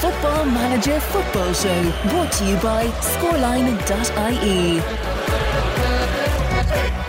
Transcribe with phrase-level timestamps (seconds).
[0.00, 4.78] Football Manager Football Show, brought to you by scoreline.ie.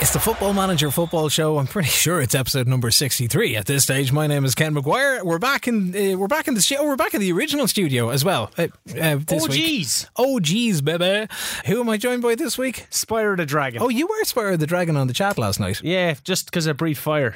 [0.02, 1.60] It's the Football Manager Football Show.
[1.60, 4.12] I'm pretty sure it's episode number 63 at this stage.
[4.12, 5.24] My name is Ken McGuire.
[5.24, 6.86] We're back in uh, we're back in the studio.
[6.88, 8.50] We're back in the original studio as well.
[8.58, 9.52] Uh, uh, this Oh, week.
[9.52, 10.08] geez.
[10.16, 11.28] Oh geez, baby.
[11.68, 12.88] Who am I joined by this week?
[12.90, 13.82] Spyro the Dragon.
[13.84, 15.82] Oh, you were Spyro the Dragon on the chat last night.
[15.84, 17.36] Yeah, just because I breathe fire.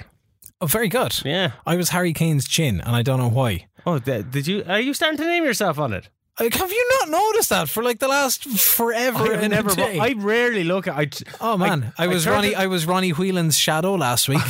[0.61, 1.23] Oh, very good.
[1.25, 1.51] Yeah.
[1.65, 3.67] I was Harry Kane's chin, and I don't know why.
[3.85, 4.63] Oh, did you?
[4.67, 6.09] Are you starting to name yourself on it?
[6.39, 9.99] Like, have you not noticed that for like the last forever I've and day?
[9.99, 10.95] I rarely look at.
[10.97, 11.07] I,
[11.39, 12.47] oh man, I, was turned Ronnie.
[12.49, 14.39] it- I was Ronnie Whelan's shadow last week.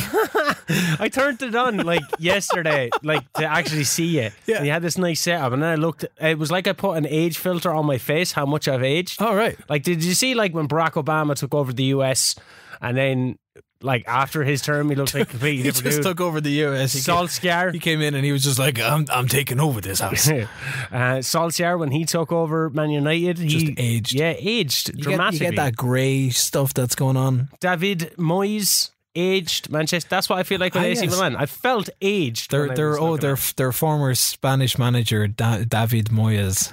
[0.98, 4.30] I turned it on like yesterday, like to actually see you.
[4.46, 4.56] Yeah.
[4.56, 6.06] And you had this nice setup, and then I looked.
[6.22, 8.32] It was like I put an age filter on my face.
[8.32, 9.20] How much I've aged?
[9.20, 9.58] All right.
[9.68, 12.34] Like, did you see like when Barack Obama took over the U.S.
[12.80, 13.38] and then
[13.84, 16.04] like after his term, he looked like a completely He different just dude.
[16.06, 16.92] took over the US.
[16.92, 19.80] He Salt came, he came in and he was just like, "I'm, I'm taking over
[19.80, 20.46] this house." uh,
[20.90, 24.14] Solskjaer when he took over Man United, he Just aged.
[24.14, 25.46] Yeah, aged You get, you dramatically.
[25.46, 27.48] get that grey stuff that's going on.
[27.60, 30.08] David Moyes aged Manchester.
[30.08, 31.10] That's what I feel like with Ah, AC yes.
[31.14, 31.36] Milan.
[31.36, 32.50] I felt aged.
[32.50, 36.72] They're they're oh they're at their former Spanish manager da- David Moyes.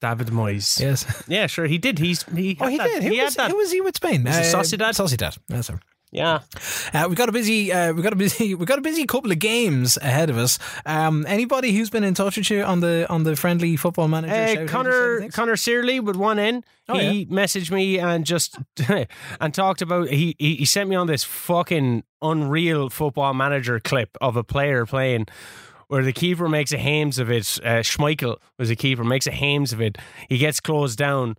[0.00, 0.78] David Moyes.
[0.80, 1.06] Yes.
[1.28, 1.66] Yeah, sure.
[1.66, 1.98] He did.
[1.98, 2.56] He's he.
[2.60, 3.02] Oh, had he that- did.
[3.04, 3.50] He Who had was, that.
[3.50, 4.22] who was he with Spain?
[4.24, 4.90] Was it Sociedad?
[4.94, 5.38] Sociedad.
[5.48, 5.80] Yes, sir.
[6.14, 6.40] Yeah.
[6.92, 9.32] Uh, we got a busy, uh, we got a busy, we've got a busy couple
[9.32, 10.60] of games ahead of us.
[10.86, 14.32] Um, anybody who's been in touch with you on the on the friendly football manager?
[14.32, 15.28] Uh, shout out or Connor?
[15.30, 16.62] Connor Searley with one N.
[16.88, 18.58] Oh, he messaged me and just
[19.40, 24.16] and talked about he, he he sent me on this fucking unreal football manager clip
[24.20, 25.26] of a player playing
[25.88, 27.58] where the keeper makes a hames of it.
[27.62, 29.98] Uh, Schmeichel was a keeper, makes a hames of it.
[30.28, 31.36] He gets closed down.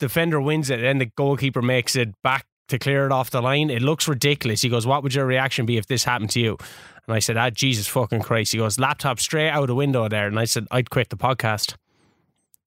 [0.00, 3.70] Defender wins it, and the goalkeeper makes it back to clear it off the line.
[3.70, 4.62] It looks ridiculous.
[4.62, 6.56] He goes, "What would your reaction be if this happened to you?"
[7.06, 10.26] And I said, "Ah, Jesus fucking Christ!" He goes, "Laptop straight out the window there."
[10.26, 11.74] And I said, "I'd quit the podcast."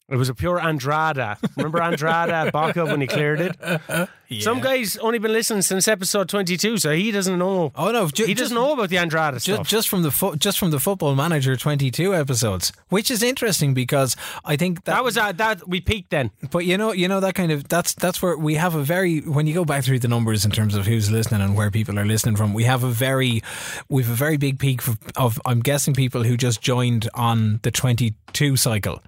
[0.09, 1.37] It was a pure Andrada.
[1.57, 4.09] Remember Andrada Baca when he cleared it?
[4.41, 7.71] Some guy's only been listening since episode twenty-two, so he doesn't know.
[7.75, 9.67] Oh no, ju- he just- doesn't know about the Andrada Just, stuff.
[9.67, 14.15] just from the fo- just from the Football Manager 22 episodes, which is interesting because
[14.45, 16.31] I think that, that was uh, that we peaked then.
[16.51, 19.19] But you know, you know that kind of that's that's where we have a very
[19.21, 21.99] when you go back through the numbers in terms of who's listening and where people
[21.99, 23.41] are listening from, we have a very
[23.89, 27.71] we've a very big peak of, of I'm guessing people who just joined on the
[27.71, 29.01] 22 cycle.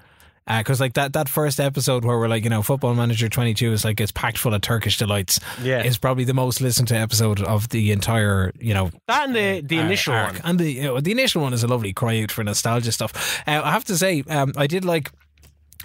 [0.58, 3.86] Because like that, that first episode where we're like, you know, Football Manager 22 is
[3.86, 5.40] like it's packed full of Turkish delights.
[5.62, 5.84] Yeah.
[5.84, 9.62] is probably the most listened to episode of the entire, you know, That and the
[9.62, 10.34] the initial arc.
[10.34, 10.42] one.
[10.44, 13.42] And the you know, the initial one is a lovely cry out for nostalgia stuff.
[13.48, 15.12] Uh, I have to say, um, I did like.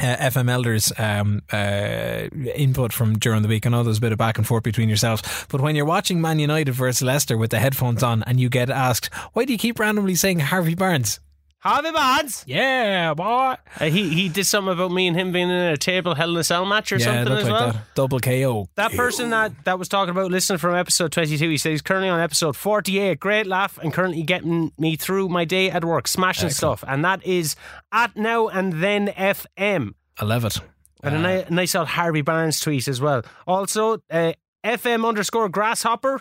[0.03, 2.27] Uh, FM Elders um, uh,
[2.57, 3.65] input from during the week.
[3.65, 6.21] I know there's a bit of back and forth between yourselves, but when you're watching
[6.21, 9.59] Man United versus Leicester with the headphones on and you get asked, why do you
[9.59, 11.21] keep randomly saying Harvey Barnes?
[11.65, 12.45] Harvey Barnes.
[12.47, 13.55] Yeah, boy.
[13.81, 16.37] Uh, he he did something about me and him being in a table hell in
[16.37, 17.73] a cell match or Yeah, something as like well.
[17.73, 17.95] that.
[17.95, 18.69] Double KO.
[18.75, 22.11] That person that, that was talking about listening from episode 22, he says he's currently
[22.11, 23.19] on episode 48.
[23.19, 26.85] Great laugh and currently getting me through my day at work, smashing stuff.
[26.87, 27.57] And that is
[27.93, 29.95] at now and then FM.
[30.21, 30.59] I love it.
[31.03, 33.23] And a ni- nice old Harvey Barnes tweet as well.
[33.47, 34.33] Also, uh,
[34.65, 36.21] FM underscore grasshopper.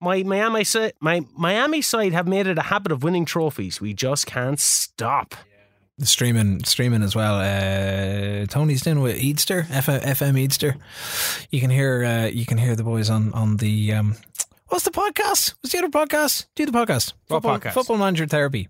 [0.00, 3.80] My Miami side, my Miami side have made it a habit of winning trophies.
[3.80, 5.34] We just can't stop.
[6.00, 7.36] streaming streaming as well.
[7.40, 10.76] Uh, Tony's doing with Eadster, F- FM Eadster.
[11.50, 14.16] You can hear uh, you can hear the boys on on the um,
[14.68, 15.54] what's the podcast?
[15.62, 16.46] What's the other podcast?
[16.54, 17.14] Do the podcast.
[17.28, 17.72] What Football, podcast?
[17.74, 18.68] Football Manager Therapy.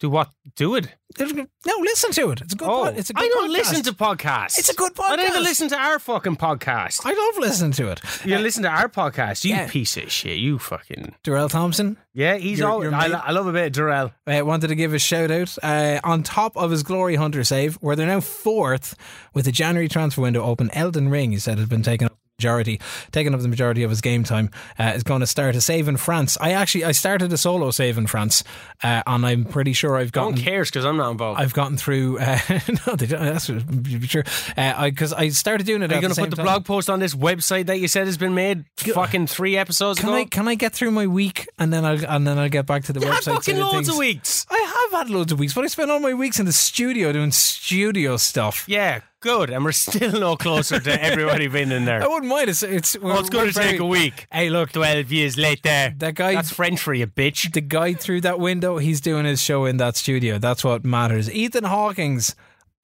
[0.00, 0.30] Do what?
[0.56, 0.88] Do it.
[1.18, 2.40] No, listen to it.
[2.40, 2.68] It's a good.
[2.68, 3.52] Oh, pod- it's a good I don't podcast.
[3.52, 4.58] listen to podcasts.
[4.58, 5.10] It's a good podcast.
[5.10, 7.02] I don't even listen to our fucking podcast.
[7.04, 8.00] I love listening to it.
[8.24, 9.68] You listen to our podcast, you Yeah.
[9.68, 10.38] piece of shit.
[10.38, 12.36] You fucking Darrell Thompson yeah.
[12.36, 12.82] He's all.
[12.94, 14.12] I, I love a bit of Durrell.
[14.26, 17.74] uh, wanted to give a shout out uh, on top of his Glory Hunter save,
[17.76, 18.94] where they're now fourth
[19.34, 20.70] with the January transfer window open.
[20.72, 22.80] Elden Ring, he said, has been taken up majority,
[23.12, 24.50] taking up the majority of his game time.
[24.78, 26.38] Uh, is going to start a save in France.
[26.40, 28.42] I actually I started a solo save in France,
[28.82, 30.44] uh, and I'm pretty sure I've No one gotten.
[30.44, 31.38] cares because I'm not involved.
[31.38, 32.18] I've gotten through.
[32.18, 32.38] Uh,
[32.86, 33.22] no, they don't.
[33.24, 33.60] That's for
[34.06, 34.24] sure.
[34.56, 35.92] Because I started doing it.
[35.92, 38.16] Are you going to put the blog post on this website that you said has
[38.16, 40.16] been made fucking three episodes Can ago?
[40.18, 42.84] I can I get through my week and then I'll and then I'll get back
[42.84, 43.34] to the you website.
[43.34, 43.88] fucking loads things.
[43.90, 44.46] of weeks.
[44.50, 47.12] I have had loads of weeks, but I spent all my weeks in the studio
[47.12, 48.64] doing studio stuff.
[48.66, 49.50] Yeah, good.
[49.50, 52.02] And we're still no closer to everybody being in there.
[52.02, 52.50] I wouldn't mind.
[52.50, 52.98] It's it's.
[52.98, 54.26] Well, it's going to take a week.
[54.32, 55.94] Hey, look, 12 years later.
[55.98, 57.52] That guy- That's French for you, bitch.
[57.52, 60.38] The guy through that window, he's doing his show in that studio.
[60.38, 61.30] That's what matters.
[61.30, 62.34] Ethan Hawkins,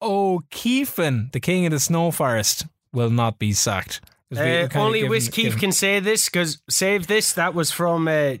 [0.01, 4.01] O'Keefe, the king of the snow forest, will not be sacked.
[4.29, 7.31] 'Cause we- we Uh, only Wiz given- can say this because save this.
[7.33, 8.35] That was from uh,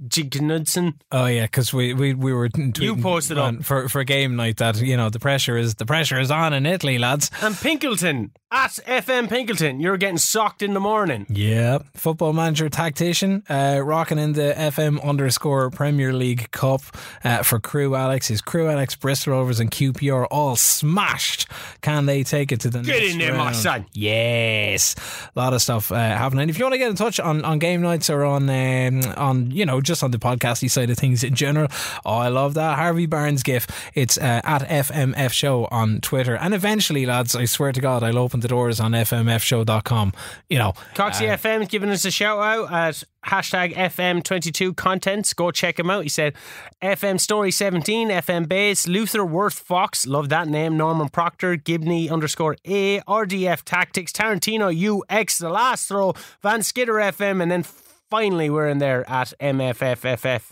[0.00, 0.94] Knudsen.
[1.12, 2.48] Oh yeah, because we, we we were
[2.78, 3.64] You posted on- up.
[3.64, 6.66] for for game night that you know the pressure is the pressure is on in
[6.66, 7.30] Italy, lads.
[7.42, 11.26] And Pinkleton at FM Pinkleton, you're getting socked in the morning.
[11.28, 16.80] Yeah, football manager tactician, uh, rocking in the FM underscore Premier League Cup
[17.22, 18.28] uh, for Crewe Alex.
[18.28, 21.48] His Crewe Alex, Bristol Rovers, and QPR all smashed.
[21.82, 23.84] Can they take it to the Get next in there, my son.
[23.92, 24.96] Yes,
[25.34, 26.42] a lot of stuff uh, happening.
[26.42, 29.02] And if you want to get in touch on, on game nights or on um,
[29.18, 31.68] on you know just on the podcasty side of things in general,
[32.06, 33.66] oh, I love that Harvey Barnes gif.
[33.94, 38.16] It's uh, at FMF Show on Twitter, and eventually, lads, I swear to God, I'll
[38.16, 40.12] open the doors on FMFshow.com.
[40.48, 45.34] You know, Coxie uh, FM is giving us a shout out at hashtag FM22 contents.
[45.34, 46.04] Go check him out.
[46.04, 46.34] He said
[46.80, 52.56] FM Story 17, FM Base, Luther Worth Fox, love that name, Norman Proctor, Gibney underscore
[52.64, 57.64] A, RDF Tactics, Tarantino UX, The Last Throw, Van Skidder FM, and then
[58.10, 60.42] finally we're in there at MFFFF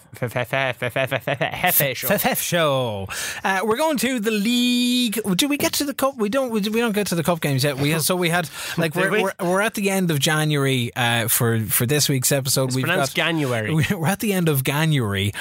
[2.38, 3.08] show.
[3.64, 5.20] We're going to the league.
[5.36, 6.16] Do we get to the cup?
[6.16, 6.50] We don't.
[6.50, 7.76] We, don't get to the cup games yet.
[7.78, 9.30] We so we had like we're, we?
[9.38, 10.90] are at the end of January
[11.28, 12.74] for for this week's episode.
[12.74, 13.74] We've pronounced got, January.
[13.94, 15.32] We're at the end of January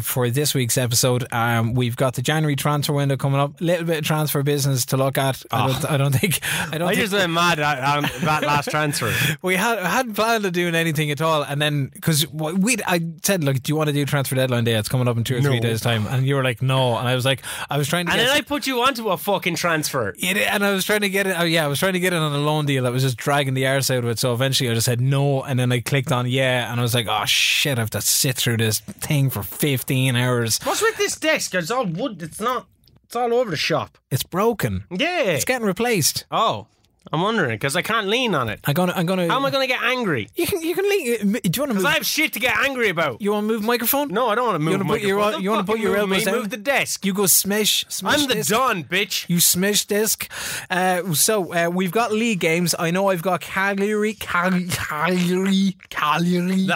[0.00, 1.26] for this week's episode.
[1.74, 3.60] We've got the January transfer window coming up.
[3.60, 5.42] A little bit of transfer business to look at.
[5.50, 6.40] I, don't, think.
[6.72, 9.12] I just went mad at that last transfer.
[9.42, 13.44] we had hadn't planned on doing anything at all and then because we I said,
[13.44, 14.74] look, do you want to do transfer deadline day?
[14.74, 15.60] It's coming up in two or three No.
[15.60, 18.12] days' time, and you were like, no, and I was like, I was trying to
[18.12, 18.26] And get.
[18.26, 20.14] then I put you onto a fucking transfer.
[20.18, 21.36] it, and I was trying to get it.
[21.38, 23.16] Oh yeah, I was trying to get it on a loan deal that was just
[23.16, 24.18] dragging the arse out of it.
[24.18, 26.94] So eventually, I just said no, and then I clicked on yeah, and I was
[26.94, 30.58] like, oh shit, I have to sit through this thing for fifteen hours.
[30.64, 31.54] What's with this desk?
[31.54, 32.22] It's all wood.
[32.22, 32.66] It's not.
[33.04, 33.98] It's all over the shop.
[34.10, 34.84] It's broken.
[34.90, 35.22] Yeah.
[35.24, 36.24] It's getting replaced.
[36.30, 36.66] oh,
[37.12, 38.60] I'm wondering because I can't lean on it.
[38.64, 38.94] I'm gonna.
[38.96, 39.28] I'm gonna.
[39.28, 40.28] How am I to get angry?
[40.34, 40.62] You can.
[40.62, 40.84] You can.
[40.88, 41.84] leave- Do you want to Because?
[41.84, 43.20] I have shit to get angry about.
[43.20, 44.08] you want to move microphone?
[44.08, 44.72] No, I don't want to move.
[44.72, 46.34] wanna put your- you wanna put your move elbows down?
[46.36, 47.04] Move the desk.
[47.04, 47.84] You go smash.
[47.88, 48.42] smash I'm the.
[48.42, 49.26] Don, bitch.
[49.28, 50.26] You smash disc.
[50.70, 52.74] Uh, so uh, we've got league games.
[52.78, 56.66] I know I've got Cagliari, Cal- Cagliari, Cagliari.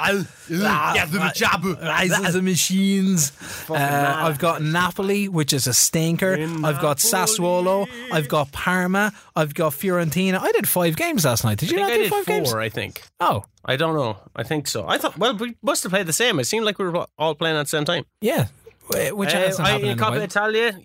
[0.49, 1.81] Yeah, the jabu.
[1.83, 3.33] Rise of the Machines.
[3.71, 3.75] Uh.
[3.75, 6.35] I've got Napoli, which is a stinker.
[6.63, 7.89] I've got Sassuolo.
[8.13, 9.13] I've got Parma.
[9.35, 10.26] I've got Fiorentina.
[10.35, 11.59] I did five games last night.
[11.59, 12.35] Did I you think not I do did five four.
[12.37, 12.55] games?
[12.55, 13.03] I think.
[13.21, 14.19] Oh, I don't know.
[14.35, 14.87] I think so.
[14.89, 15.17] I thought.
[15.19, 16.39] Well, we must have played the same.
[16.41, 18.05] It seemed like we were all playing at the same time.
[18.21, 18.47] yeah.
[18.89, 20.21] Which Uh, hasn't I, in Coppa.
[20.23, 20.79] Italia.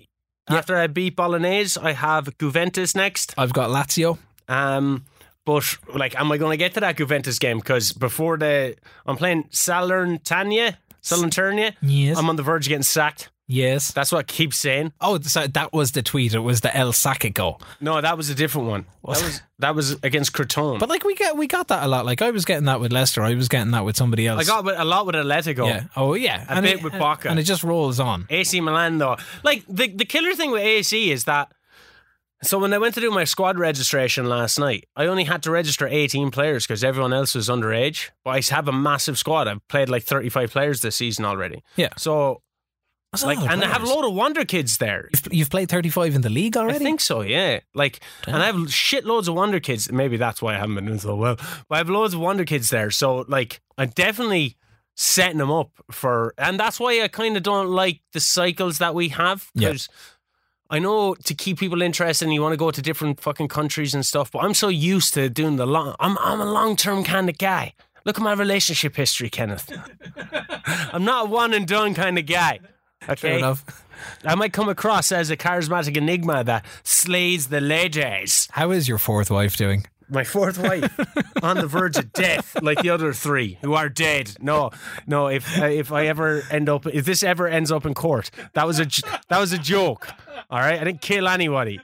[0.49, 3.33] After I beat Bolognese, I have Juventus next.
[3.38, 4.17] I've got Lazio.
[4.49, 5.05] Um,
[5.45, 7.57] but like, am I going to get to that Juventus game?
[7.59, 11.75] Because before the, I'm playing Salernitana, Salernitana.
[11.81, 12.17] Yes.
[12.17, 13.29] I'm on the verge of getting sacked.
[13.51, 13.92] Yes.
[13.92, 14.94] That's what I keep saying.
[15.01, 16.33] Oh, so that was the tweet.
[16.33, 17.62] It was the El Sacico.
[17.81, 18.86] No, that was a different one.
[19.03, 20.80] That was that was against Crotone.
[20.80, 22.06] But like we get we got that a lot.
[22.06, 23.21] Like I was getting that with Leicester.
[23.24, 24.42] I was getting that with somebody else.
[24.42, 25.68] I got a lot with Atletico.
[25.68, 25.83] yeah.
[25.95, 26.45] Oh yeah.
[26.48, 27.30] A bit with Bacca.
[27.30, 28.25] and it just rolls on.
[28.30, 29.18] AC Milan though.
[29.44, 31.51] Like the the killer thing with AC is that
[32.44, 35.51] so when I went to do my squad registration last night, I only had to
[35.51, 38.09] register 18 players because everyone else was underage.
[38.24, 39.48] But I have a massive squad.
[39.48, 41.63] I've played like 35 players this season already.
[41.75, 41.89] Yeah.
[41.98, 42.42] So
[43.11, 45.09] That's like and I have a load of wonder kids there.
[45.13, 46.77] You've, you've played thirty five in the league already?
[46.77, 47.59] I think so, yeah.
[47.73, 49.91] Like, and I have shitloads of wonder kids.
[49.91, 51.35] Maybe that's why I haven't been doing so well.
[51.35, 52.89] But I have loads of wonder kids there.
[52.89, 54.55] So, like, I'm definitely
[54.95, 58.95] setting them up for, and that's why I kind of don't like the cycles that
[58.95, 59.69] we have Yeah.
[59.69, 59.89] because.
[60.74, 63.93] I know to keep people interested and you want to go to different fucking countries
[63.93, 67.03] and stuff, but I'm so used to doing the long I'm I'm a long term
[67.03, 67.74] kind of guy.
[68.05, 69.69] Look at my relationship history, Kenneth.
[70.93, 72.62] I'm not a one and done kind of guy.
[73.03, 73.15] Okay.
[73.15, 73.86] Fair enough.
[74.24, 78.48] I might come across as a charismatic enigma that slays the ladies.
[78.51, 79.86] How is your fourth wife doing?
[80.10, 80.93] My fourth wife
[81.43, 84.36] on the verge of death, like the other three who are dead.
[84.41, 84.72] No,
[85.08, 85.27] no.
[85.27, 88.67] If uh, if I ever end up, if this ever ends up in court, that
[88.67, 88.88] was a
[89.29, 90.10] that was a joke.
[90.50, 91.79] All right, I didn't kill anybody.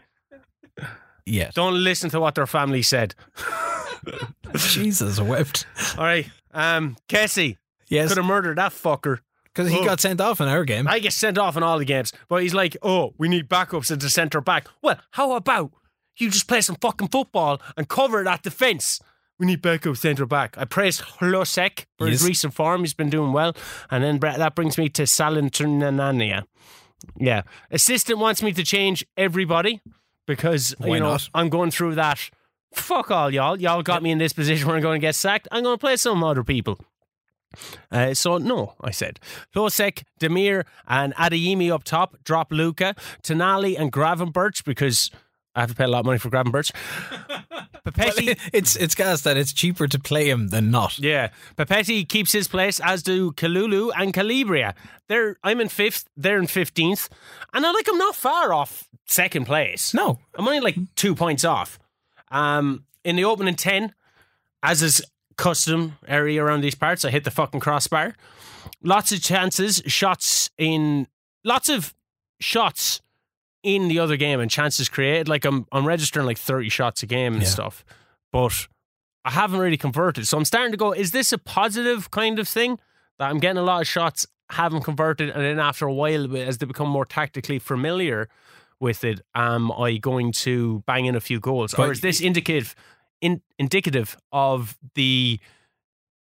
[1.26, 1.52] Yeah.
[1.54, 3.16] Don't listen to what their family said.
[4.56, 5.66] Jesus wept.
[5.98, 7.58] All right, um, Kessie
[7.90, 9.20] Yes, could have murdered that fucker.
[9.58, 9.86] Because he Oh.
[9.86, 10.88] got sent off in our game.
[10.88, 13.90] I get sent off in all the games, but he's like, "Oh, we need backups
[13.92, 15.72] at the centre back." Well, how about
[16.18, 19.00] you just play some fucking football and cover that defence?
[19.40, 20.56] We need backup centre back.
[20.60, 23.56] I praised Hložek for his recent form; he's been doing well,
[23.90, 26.44] and then that brings me to Salernitana.
[27.20, 29.82] Yeah, assistant wants me to change everybody
[30.28, 31.30] because Why you know not?
[31.34, 32.30] I'm going through that.
[32.74, 33.60] Fuck all y'all.
[33.60, 35.48] Y'all got me in this position where I'm going to get sacked.
[35.52, 36.80] I'm going to play some other people.
[37.92, 39.20] Uh, so no, I said.
[39.56, 42.16] Hložek, Demir, and Adeyemi up top.
[42.24, 45.12] Drop Luca, Tonali, and Gravenberch because
[45.56, 46.72] I have to pay a lot of money for Gravenberch.
[47.84, 51.00] Papetti, it's it's gas that it's cheaper to play him than not.
[51.00, 54.76] yeah, Papetti keeps his place, as do Kalulu and Calabria.
[55.08, 57.10] They're I'm in fifth, they're in fifteenth,
[57.54, 59.94] and I like I'm not far off second place.
[59.94, 61.80] No, I'm only like two points off.
[62.30, 63.94] Um, in the opening ten,
[64.62, 65.02] as is
[65.38, 68.16] custom area around these parts, I hit the fucking crossbar.
[68.84, 71.08] Lots of chances, shots in
[71.44, 71.94] lots of
[72.40, 73.02] shots
[73.64, 75.28] in the other game and chances created.
[75.28, 77.50] Like I'm I'm registering like 30 shots a game and Yeah.
[77.50, 77.86] stuff.
[78.32, 78.68] But
[79.26, 80.28] I haven't really converted.
[80.28, 82.80] So I'm starting to go, is this a positive kind of thing?
[83.20, 86.60] That I'm getting a lot of shots, haven't converted, and then after a while, as
[86.60, 88.30] they become more tactically familiar
[88.80, 91.74] with it, am I going to bang in a few goals?
[91.74, 92.76] or is this indicative
[93.22, 95.40] in, indicative of the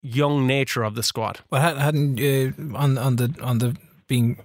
[0.01, 1.39] young nature of the squad?
[1.49, 3.75] but had- hadn't uh, on on the on the
[4.07, 4.37] being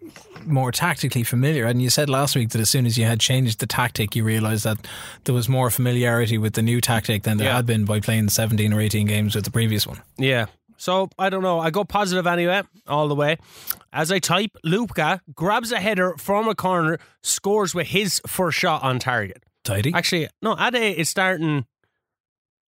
[0.44, 3.60] more tactically familiar, and you said last week that as soon as you had changed
[3.60, 4.78] the tactic, you realised that
[5.24, 7.56] there was more familiarity with the new tactic than there Yeah.
[7.56, 10.02] had been by playing seventeen or eighteen games with the previous one.
[10.18, 10.46] Yeah.
[10.78, 11.60] So I don't know.
[11.60, 13.36] I go positive anyway, all the way.
[13.92, 18.82] As I type, Luca grabs a header from a corner, scores with his first shot
[18.82, 19.44] on target.
[19.62, 19.92] Tidy.
[19.94, 21.66] Actually, no, Ade is starting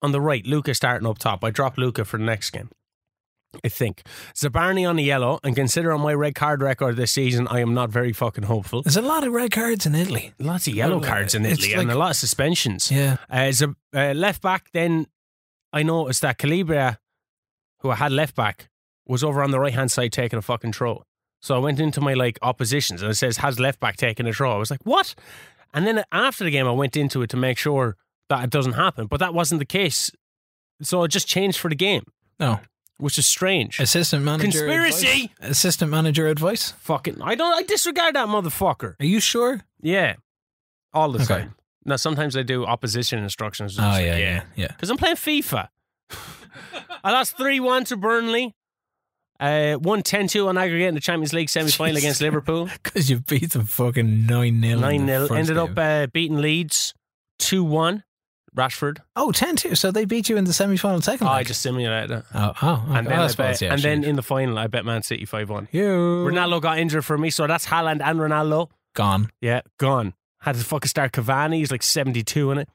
[0.02, 0.46] on the right.
[0.46, 1.44] Luca starting up top.
[1.44, 2.70] I drop Luca for the next game.
[3.64, 4.02] I think
[4.34, 7.88] Zabarni on the yellow, and considering my red card record this season, I am not
[7.88, 8.82] very fucking hopeful.
[8.82, 10.34] There's a lot of red cards in Italy.
[10.38, 12.90] Lots of yellow cards in Italy and a lot of suspensions.
[12.90, 13.16] Yeah.
[13.30, 13.50] Uh,
[13.94, 15.06] a uh, left back, then
[15.72, 16.98] I noticed that Calabria,
[17.80, 18.68] who I had left back,
[19.06, 21.04] was over on the right hand side taking a fucking throw.
[21.40, 24.32] So I went into my like oppositions and it says, Has left back taken a
[24.32, 24.52] throw?
[24.52, 25.14] I was like, What?
[25.72, 27.96] And then after the game, I went into it to make sure
[28.28, 29.06] that it doesn't happen.
[29.06, 30.10] But that wasn't the case.
[30.82, 32.04] So it just changed for the game,
[32.38, 32.60] No.
[32.98, 33.80] which is strange.
[33.80, 34.50] Assistant manager.
[34.66, 35.32] Conspiracy!
[35.40, 35.50] Advice?
[35.50, 36.70] Assistant manager advice.
[36.78, 38.94] fucking, I don't, I disregard that motherfucker.
[39.00, 39.62] Are you sure?
[39.80, 40.14] Yeah.
[40.94, 41.26] All the Okay.
[41.40, 41.54] time.
[41.84, 43.78] Now, sometimes I do opposition instructions.
[43.78, 44.66] Oh yeah, like, yeah, yeah.
[44.68, 45.68] because I'm playing FIFA.
[47.04, 48.54] I lost 3 1 to Burnley.
[49.40, 52.68] Uh, won 10 2 on aggregate in the Champions League semi final against Liverpool.
[52.82, 55.26] Because you beat them fucking nine 0 9 0.
[55.28, 56.92] Ended up uh, beating Leeds
[57.38, 58.02] 2 1.
[58.56, 58.98] Rashford.
[59.16, 61.26] oh 10-2, So they beat you in the semi-final second.
[61.26, 62.24] Oh, I just simulated it.
[62.34, 62.98] Oh, oh, okay.
[62.98, 65.24] And then, Oh, I bet, yeah, and then in the final, I bet Man City
[65.24, 65.68] 5 1.
[65.72, 68.70] you Ronaldo got injured for me, so that's Haaland and Ronaldo.
[68.94, 69.30] gone.
[69.40, 70.14] Yeah, gone.
[70.40, 71.56] Had to fucking start Cavani.
[71.56, 72.68] He's like 72 in it.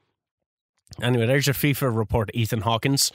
[1.02, 3.10] Anyway, there's your FIFA report, Ethan Hawkins.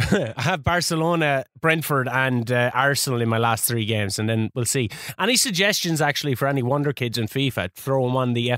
[0.00, 4.64] I have Barcelona, Brentford, and uh, Arsenal in my last three games, and then we'll
[4.64, 4.88] see.
[5.20, 7.72] Any suggestions actually for any Wonder Kids in FIFA?
[7.74, 8.48] Throw them on the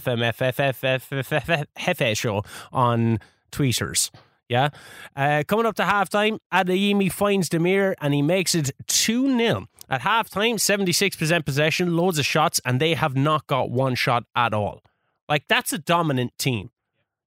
[1.02, 3.18] FMFFFFFF show on
[3.54, 4.10] tweeters.
[4.48, 4.70] Yeah.
[5.16, 9.66] Uh, coming up to halftime, Adeyemi finds Demir and he makes it 2 0.
[9.88, 14.54] At halftime, 76% possession, loads of shots, and they have not got one shot at
[14.54, 14.82] all.
[15.28, 16.70] Like, that's a dominant team.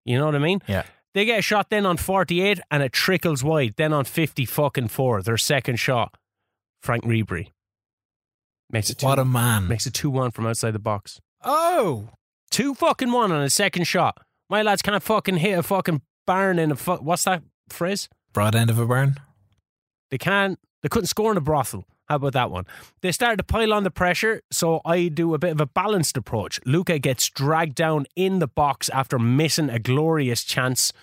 [0.06, 0.62] You know what I mean?
[0.68, 0.84] Yeah.
[1.14, 3.74] They get a shot then on 48 and it trickles wide.
[3.78, 6.16] Then on 50 fucking four, their second shot.
[6.82, 7.48] Franck Ribéry
[8.70, 9.68] makes it two, What a man.
[9.68, 11.20] makes it 2 1 from outside the box.
[11.44, 12.10] Oh.
[12.52, 14.18] Two fucking one on a second shot.
[14.50, 18.08] My lads can't fucking hit a fucking barn in a fu- what's that phrase?
[18.34, 19.18] Broad end of a barn.
[20.12, 20.60] They can't.
[20.84, 21.86] They couldn't score in a brothel.
[22.08, 22.66] How about that one?
[23.02, 26.16] They started to pile on the pressure, so I do a bit of a balanced
[26.16, 26.60] approach.
[26.66, 30.94] Luca gets dragged down in the box after missing a glorious chance.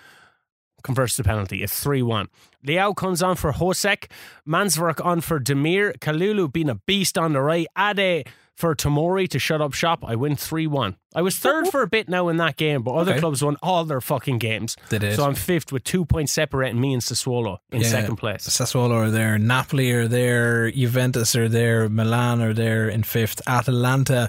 [0.83, 1.62] Converts the penalty.
[1.62, 2.28] It's 3 1.
[2.66, 4.11] Leão comes on for Hosek.
[4.49, 5.99] Manswerk on for Demir.
[5.99, 7.66] Kalulu being a beast on the right.
[7.76, 8.26] Ade
[8.57, 10.05] for Tomori to shut up shop.
[10.07, 10.97] I win 3 1.
[11.17, 13.21] I was third for a bit now in that game, but other Okay.
[13.21, 14.77] clubs won all their fucking games.
[14.91, 15.17] They did.
[15.17, 17.89] So I'm fifth with two points separating me and Sassuolo in Yeah.
[17.89, 18.47] second place.
[18.49, 24.29] Sassuolo are there, Napoli are there, Juventus are there, Milan are there in fifth, Atalanta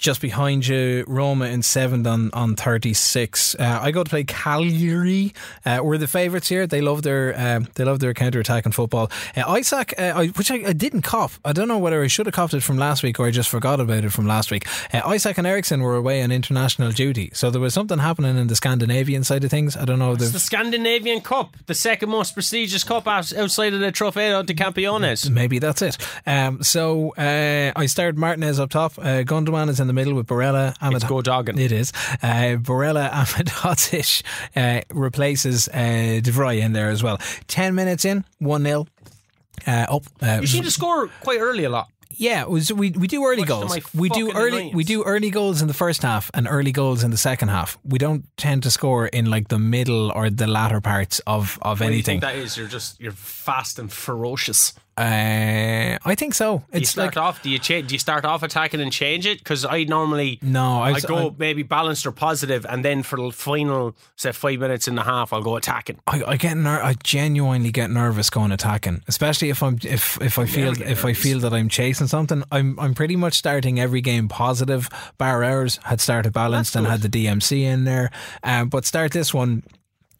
[0.00, 3.54] just behind you, Roma in seventh on, on 36.
[3.54, 5.32] Uh, I go to play Cagliari.
[5.64, 6.66] Uh, we're the favourites here.
[6.66, 9.10] They love their um, they love their counter attacking football.
[9.36, 11.32] Uh, Isak, uh, I, which I, I didn't cop.
[11.44, 13.50] I don't know whether I should have copped it from last week or I just
[13.50, 14.66] forgot about it from last week.
[14.92, 18.46] Uh, Isak and Eriksen were away on international duty, so there was something happening in
[18.46, 19.76] the Scandinavian side of things.
[19.76, 20.12] I don't know.
[20.12, 24.54] It's the- the Scandinavian Cup, the second most prestigious cup outside of the Trofeo de
[24.54, 25.28] Campeones.
[25.30, 25.98] Maybe that's it.
[26.26, 28.98] Um, so uh, I started Martinez up top.
[28.98, 30.74] Uh, Gundogan is in the middle with Barella.
[30.80, 31.58] Ahmed It's go dogging.
[31.58, 31.92] It is.
[32.22, 34.22] Uh, Barella Ahmedhodzic
[34.56, 37.18] uh, replaces uh, De Vrij in there as well.
[37.48, 38.86] 10 minutes in, 1 0.
[39.66, 40.02] Uh, up.
[40.22, 41.88] Uh, You seem to score quite early a lot.
[42.16, 43.72] yeah, was, we we do early goals.
[43.94, 44.74] We do early annoyance.
[44.74, 47.78] we do early goals in the first half and early goals in the second half.
[47.84, 51.80] We don't tend to score in like the middle or the latter parts of of
[51.80, 52.20] What anything.
[52.20, 52.56] think that is?
[52.56, 54.72] You're just you're fast and ferocious.
[55.00, 56.58] Uh, I think so.
[56.58, 57.42] Do you It's start like off?
[57.42, 59.38] Do you do you start off attacking and change it?
[59.38, 63.30] Because I normally no, I, I go maybe balanced or positive, and then for the
[63.32, 66.00] final say five minutes and a half, I'll go attacking.
[66.06, 70.38] I, I get ner- I genuinely get nervous going attacking, especially if I'm if if
[70.38, 72.44] I feel get if I feel that I'm chasing something.
[72.52, 74.90] I'm I'm pretty much starting every game positive.
[75.16, 78.10] Bar errors had started balanced and had the DMC in there,
[78.42, 79.62] um, but start this one.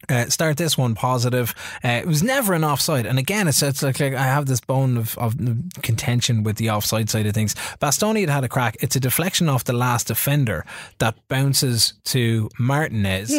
[0.09, 1.53] Uh, start this one positive.
[1.83, 4.59] Uh, it was never an offside, and again, it's, it's like, like I have this
[4.59, 5.35] bone of, of
[5.81, 7.55] contention with the offside side of things.
[7.81, 8.77] Bastoni had had a crack.
[8.81, 10.65] It's a deflection off the last defender
[10.97, 13.31] that bounces to Martinez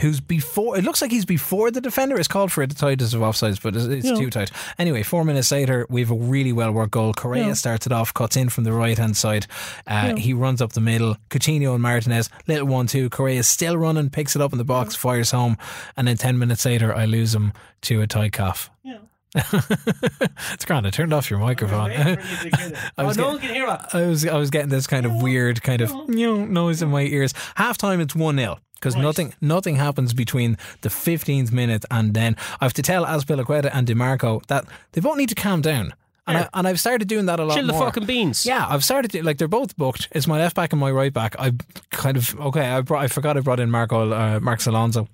[0.00, 0.76] who's before.
[0.76, 2.18] It looks like he's before the defender.
[2.18, 4.50] It's called for the tightest of offsides, but it's, it's too tight.
[4.78, 7.12] Anyway, four minutes later, we have a really well worked goal.
[7.14, 9.46] Correa starts it off, cuts in from the right hand side.
[9.86, 11.16] Uh, He runs up the middle.
[11.30, 13.08] Coutinho and Martinez, little one two.
[13.10, 15.56] Correa still running, picks it up in the box, fires home,
[15.96, 18.70] and then ten minutes later, I lose him to a tight calf.
[20.52, 20.86] it's grand.
[20.86, 21.90] I turned off your microphone.
[21.92, 22.16] I
[22.98, 23.94] oh, was no getting- one can hear that.
[23.94, 26.90] I was I was getting this kind of weird kind of you know, noise in
[26.90, 27.32] my ears.
[27.56, 32.36] Half time it's one 0 because nothing nothing happens between the fifteenth minute and then
[32.60, 35.94] I have to tell Azpilicueta and Dimarco that they both need to calm down.
[36.26, 36.48] And, Yeah.
[36.52, 37.86] I, and I've started doing that a lot Chill the more.
[37.86, 38.46] fucking beans.
[38.46, 40.06] Yeah, I've started to, like they're both booked.
[40.12, 41.34] It's my left back and my right back.
[41.38, 41.52] I
[41.90, 42.60] kind of okay.
[42.68, 45.08] I brought I forgot I brought in Marco uh, Marcos Alonso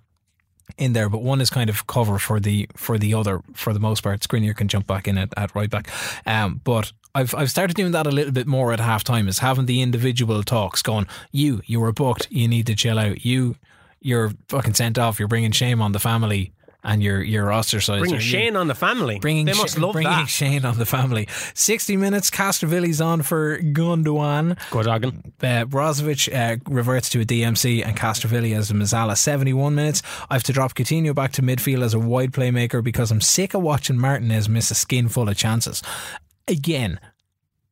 [0.76, 3.80] in there, but one is kind of cover for the for the other for the
[3.80, 4.20] most part.
[4.20, 5.88] Skriniar can jump back in at, at right back,
[6.26, 6.92] um, but.
[7.14, 9.80] I've I've started doing that a little bit more at half time is having the
[9.80, 13.24] individual talks going, you, you were booked, you need to chill out.
[13.24, 13.56] You
[13.98, 16.52] you're fucking sent off, you're bringing shame on the family
[16.84, 18.00] and you're you're ostracized.
[18.00, 19.18] Bringing Or you- Shane on the family.
[19.18, 20.28] Bringing they must Sha- love bringing that.
[20.28, 21.26] Shane on the family.
[21.54, 24.56] 60 minutes, Castrovilli's on for Gundogan.
[24.70, 25.32] Go dogging.
[25.42, 29.16] Uh, Brozovic uh, reverts to a DMC and Castrovilli as a Mezzala.
[29.16, 30.02] 71 minutes.
[30.30, 33.54] I have to drop Coutinho back to midfield as a wide playmaker because I'm sick
[33.54, 35.82] of watching Martinez miss a skin full of chances.
[36.46, 37.00] Again,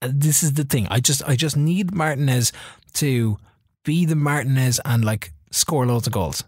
[0.01, 0.87] this is the thing.
[0.91, 2.53] I just I just need Martinez
[2.95, 3.39] to
[3.85, 6.43] be the Martinez and like score loads of goals.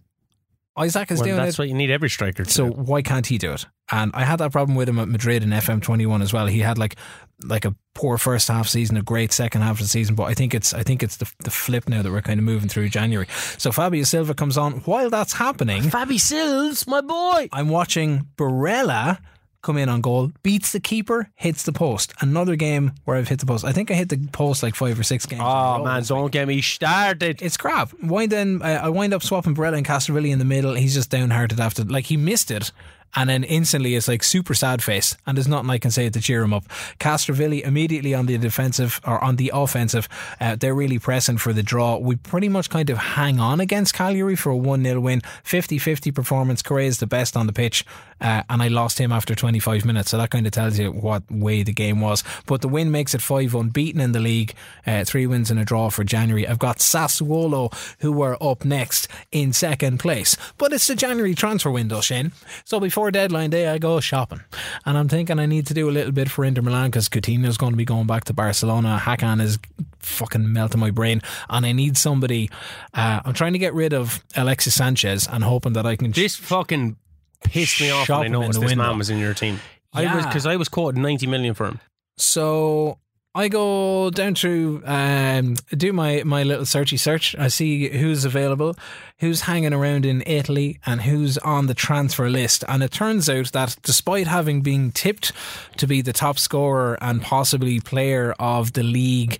[0.82, 1.58] Isak is Well, doing that's it.
[1.58, 2.72] what you need every striker to So do.
[2.72, 3.66] why can't he do it?
[3.90, 6.46] And I had that problem with him at Madrid in FM21 as well.
[6.46, 6.96] He had like
[7.44, 10.14] like a poor first half season, a great second half of the season.
[10.14, 12.44] But I think it's I think it's the the flip now that we're kind of
[12.44, 13.26] moving through January.
[13.58, 14.72] So Fabio Silva comes on.
[14.80, 17.48] While that's happening, Fabi Sills, my boy.
[17.52, 19.18] I'm watching Barella
[19.62, 22.12] come in on goal, beats the keeper, hits the post.
[22.20, 23.64] Another game where I've hit the post.
[23.64, 25.42] I think I hit the post like five or six games.
[25.44, 27.42] Oh man, don't get me started.
[27.42, 27.92] It's crap.
[28.02, 30.74] Wind then I wind up swapping Barella and Castrovilli in the middle.
[30.74, 32.72] He's just downhearted after like he missed it.
[33.14, 36.20] And then instantly it's like super sad face, and there's nothing I can say to
[36.20, 36.64] cheer him up.
[36.98, 40.08] Castrovilli immediately on the defensive or on the offensive,
[40.40, 41.96] uh, they're really pressing for the draw.
[41.96, 45.22] We pretty much kind of hang on against Cagliari for a 1 0 win.
[45.42, 46.62] 50 50 performance.
[46.62, 47.84] Correa is the best on the pitch,
[48.20, 50.10] uh, and I lost him after 25 minutes.
[50.10, 52.22] So that kind of tells you what way the game was.
[52.46, 54.54] But the win makes it five unbeaten in the league,
[54.86, 56.46] uh, three wins and a draw for January.
[56.46, 60.36] I've got Sassuolo, who were up next in second place.
[60.58, 62.32] But it's the January transfer window, Shane.
[62.64, 64.40] So before deadline day, I go shopping.
[64.84, 67.56] And I'm thinking I need to do a little bit for Inter Milan because Coutinho's
[67.56, 69.00] going to be going back to Barcelona.
[69.02, 69.58] Hakan is
[70.00, 71.22] fucking melting my brain.
[71.48, 72.50] And I need somebody.
[72.94, 76.10] Uh, I'm trying to get rid of Alexis Sanchez and hoping that I can.
[76.12, 76.96] This fucking
[77.44, 78.84] pissed me off when I noticed this window.
[78.84, 79.60] man was in your team.
[79.94, 80.28] I was Yeah.
[80.28, 81.80] because I was quoted ninety million for him.
[82.16, 82.98] So
[83.38, 87.36] I go down through, um, do my, my little searchy search.
[87.38, 88.76] I see who's available,
[89.20, 92.64] who's hanging around in Italy, and who's on the transfer list.
[92.66, 95.30] And it turns out that despite having been tipped
[95.76, 99.38] to be the top scorer and possibly player of the league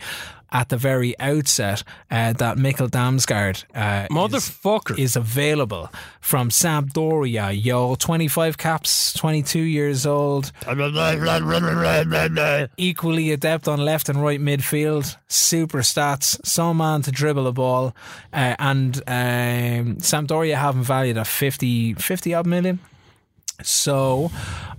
[0.50, 4.98] at the very outset, uh, that Mikkel Damsgaard uh, is- Motherfucker.
[4.98, 7.50] is available from Sampdoria.
[7.62, 10.52] Yo, 25 caps, 22 years old
[12.76, 17.94] equally adept on left and right midfield, super stats, some man to dribble a ball,
[18.32, 22.78] uh, and um, Sampdoria haven't valued at 50, 50 odd million.
[23.62, 24.30] So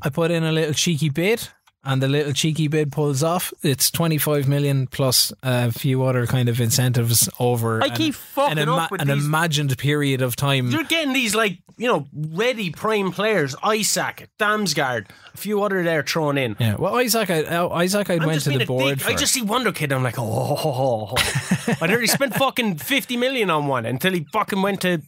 [0.01, 1.47] I put in a little cheeky bid.
[1.91, 3.52] And the little cheeky bid pulls off.
[3.63, 8.60] It's 25 million plus a few other kind of incentives over I an- keep fucking
[8.60, 10.69] an, up with an these- imagined period of time.
[10.69, 13.56] You're getting these like you know ready prime players.
[13.65, 16.56] Isak, Damsgaard, a few other there thrown in.
[16.60, 18.97] Yeah, well, Isak, I, uh, Isak, I I'm went just to being the a board.
[18.97, 19.06] dick.
[19.06, 19.12] For.
[19.12, 19.91] I just see Wonder Kid.
[19.91, 21.75] I'm like, oh, oh, oh.
[21.82, 25.02] I'd already spent fucking fifty million on one until he fucking went to.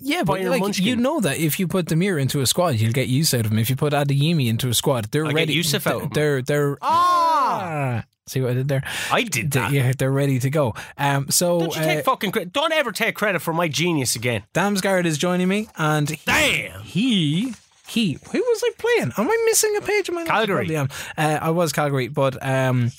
[0.00, 0.84] Yeah, but Bayern like Munchkin.
[0.86, 3.52] you know that if you put Demir into a squad, you'll get use out of
[3.52, 3.58] him.
[3.58, 5.60] If you put Adeyemi into a squad, they're I'll get ready.
[5.60, 6.08] Out of him.
[6.14, 8.04] They're they're ah.
[8.26, 8.82] See what I did there?
[9.12, 9.70] I did that.
[9.70, 10.74] yeah, they're ready to go.
[10.96, 12.52] Um, so Don't you uh, take fucking credit?
[12.54, 14.44] Don't ever take credit for my genius again.
[14.54, 16.80] Damsgaard is joining me, and he, Damn.
[16.80, 17.54] he
[17.86, 19.12] he who was I playing?
[19.18, 20.08] Am I missing a page?
[20.08, 20.28] Am I not?
[20.28, 20.66] Calgary.
[20.66, 20.88] Probably am.
[21.18, 22.92] Uh, I was Calgary, but um,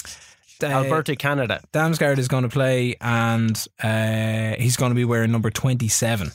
[0.62, 1.60] uh, Alberta, Canada.
[1.74, 6.32] Damsgaard is going to play, and uh, he's going to be wearing number twenty-seven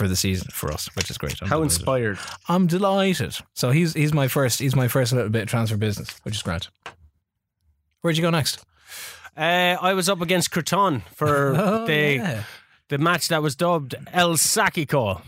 [0.00, 1.36] for the season for us, which is great.
[1.42, 1.76] I'm How delighted.
[1.78, 2.18] inspired.
[2.48, 3.36] I'm delighted.
[3.52, 6.42] So he's he's my first he's my first little bit of transfer business, which is
[6.42, 6.68] great.
[8.00, 8.64] Where'd you go next?
[9.36, 12.42] Uh, I was up against Crotone for Oh, the yeah.
[12.88, 15.20] the match that was dubbed El Sakiko.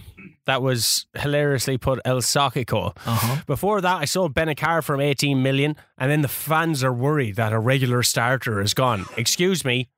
[0.47, 2.97] That was hilariously put El Sakiko.
[3.07, 3.43] Uh-huh.
[3.47, 7.53] Before that, I sold Bennacer from 18 million, and then the fans are worried that
[7.53, 9.05] a regular starter is gone.
[9.17, 9.89] Excuse me,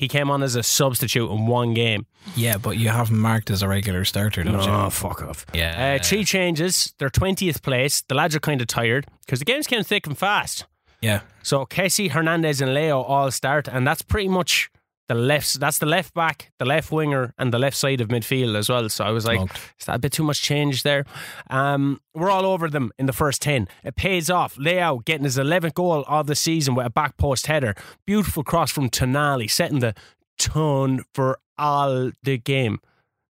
[0.00, 2.06] he came on as a substitute in one game.
[2.34, 4.90] Yeah, but you have him marked as a regular starter, don't Oh, you?
[4.90, 5.44] fuck off.
[5.52, 5.96] Yeah.
[6.00, 6.94] Uh, three changes.
[6.98, 8.00] They're 20th place.
[8.08, 10.64] The lads are kind of tired because the games came thick and fast.
[11.02, 11.20] Yeah.
[11.42, 14.70] So Casey, Hernandez, and Leo all start, and that's pretty much
[15.10, 15.58] the left.
[15.58, 18.88] That's the left back, the left winger, and the left side of midfield as well.
[18.88, 19.56] So I was like, Smoked.
[19.80, 21.04] is that a bit too much change there?
[21.50, 23.66] Um, we're all over them in the first ten.
[23.82, 24.56] It pays off.
[24.56, 27.74] Leo getting his 11th goal of the season with a back post header,
[28.06, 29.94] beautiful cross from Tonali, setting the
[30.38, 32.78] tone for all the game.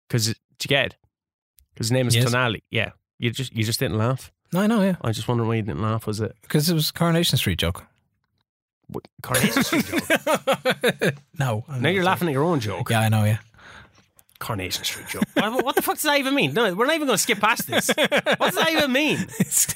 [0.08, 0.96] Because did you get it?
[1.74, 2.26] Because his name is Yes.
[2.26, 2.62] Tonali.
[2.70, 4.30] Yeah, you just you just didn't laugh.
[4.52, 4.94] No, I know, yeah.
[5.02, 6.06] I just wondering why you didn't laugh.
[6.06, 7.84] Was it Because it was Coronation Street joke.
[9.62, 11.14] Street joke?
[11.38, 11.64] no.
[11.80, 12.90] Now you're laughing at your own joke.
[12.90, 13.38] Yeah, I know, yeah.
[14.44, 15.24] Coronation Street joke.
[15.34, 16.52] what, what the fuck does that even mean?
[16.52, 17.88] No, we're not even going to skip past this.
[17.88, 19.26] What does that even mean?
[19.40, 19.74] It's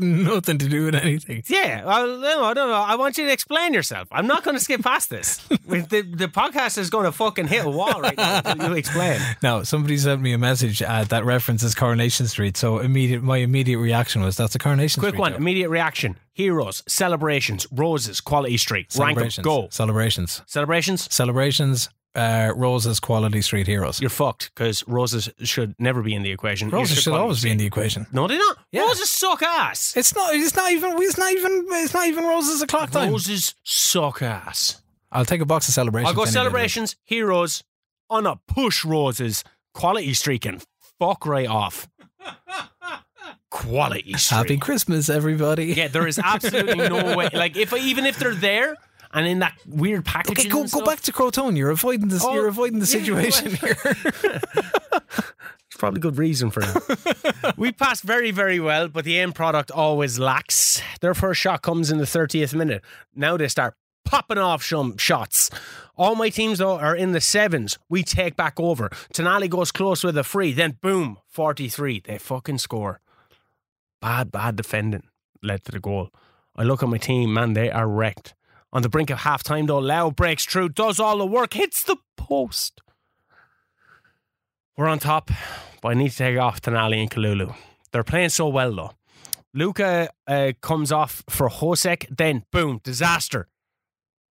[0.00, 1.42] nothing to do with anything.
[1.46, 2.74] Yeah, no, I don't know.
[2.74, 4.08] I want you to explain yourself.
[4.10, 5.36] I'm not going to skip past this.
[5.48, 9.20] the, the podcast is going to fucking hit a wall right now until you explain.
[9.42, 12.56] No, somebody sent me a message uh, that references Coronation Street.
[12.56, 15.68] So immediate, my immediate reaction was, "That's a Coronation Quick Street." Quick one, joke." immediate
[15.68, 16.16] reaction.
[16.32, 18.94] Heroes, celebrations, roses, quality street.
[18.96, 19.68] Rank them, go.
[19.70, 20.42] Celebrations.
[20.46, 21.88] Celebrations, Celebrations.
[22.14, 24.00] Uh, Roses, Quality Street Heroes.
[24.00, 26.68] you're fucked because roses should never be in the equation.
[26.68, 28.06] Roses should quality always be in the equation.
[28.12, 28.56] No, they're not.
[28.72, 28.80] Yeah.
[28.82, 29.96] Roses suck ass.
[29.96, 30.34] It's not.
[30.34, 30.94] It's not even.
[31.00, 31.66] It's not even.
[31.70, 33.12] It's not even Roses o'clock time.
[33.12, 34.80] Roses suck ass.
[35.12, 36.08] I'll take a box of celebrations.
[36.08, 36.52] I'll go any day of the week.
[36.52, 37.62] celebrations, heroes,
[38.10, 40.64] on a push roses, quality streak and
[40.98, 41.88] fuck right off.
[43.50, 44.36] Quality streak.
[44.36, 45.66] Happy Christmas, everybody.
[45.66, 47.30] Yeah, there is absolutely no way.
[47.32, 48.76] Like if even if they're there
[49.12, 50.52] and in that weird packaging.
[50.52, 51.56] Okay, go go back to Crotone.
[51.56, 52.24] You're avoiding this.
[52.24, 53.76] Oh, you're avoiding the yeah, situation here.
[55.70, 57.54] There's probably good reason for that.
[57.56, 60.82] we passed very, very well, but the end product always lacks.
[61.00, 62.82] Their first shot comes in the 30th minute.
[63.14, 65.50] Now they start popping off some shots.
[65.96, 67.78] All my teams, though, are in the sevens.
[67.88, 68.88] We take back over.
[69.12, 70.52] Tonali goes close with a free.
[70.52, 72.02] Then, boom, 43.
[72.06, 73.00] They fucking score.
[74.00, 75.02] Bad, bad defending
[75.42, 76.10] led to the goal.
[76.56, 78.34] I look at my team, man, they are wrecked.
[78.72, 81.82] On the brink of half time, though, Leão breaks through, does all the work, hits
[81.82, 82.80] the post.
[84.76, 85.30] We're on top,
[85.80, 87.54] but I need to take off Tonali and Kalulu.
[87.92, 88.92] They're playing so well, though.
[89.54, 93.48] Luca uh, comes off for Hosek, then boom, disaster.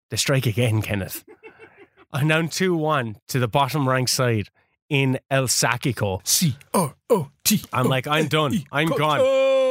[0.09, 1.23] They strike again, Kenneth.
[2.11, 4.49] I'm down 2 1 to the bottom ranked side
[4.89, 6.25] in El Sacico.
[6.27, 7.63] C O O T.
[7.71, 8.63] I'm like, I'm done.
[8.71, 9.19] I'm gone.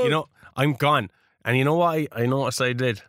[0.04, 1.10] You know, I'm gone.
[1.44, 3.02] And you know what I, I noticed I did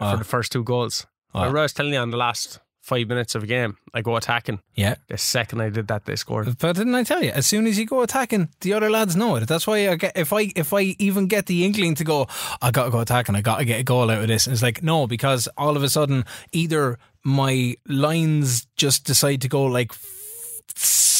[0.00, 1.06] For uh, the first two goals?
[1.32, 1.54] I What?
[1.54, 4.58] was telling you on the last five minutes of a game, I go attacking.
[4.74, 4.96] Yeah.
[5.08, 6.58] The second I did that, they scored.
[6.58, 7.30] But didn't I tell you?
[7.30, 9.46] As soon as you go attacking, the other lads know it.
[9.46, 12.26] That's why I get if I if I even get the inkling to go,
[12.60, 13.36] I got to go attacking.
[13.36, 14.46] I got to get a goal out of this.
[14.46, 19.48] And it's like no, because all of a sudden either my lines just decide to
[19.48, 19.92] go like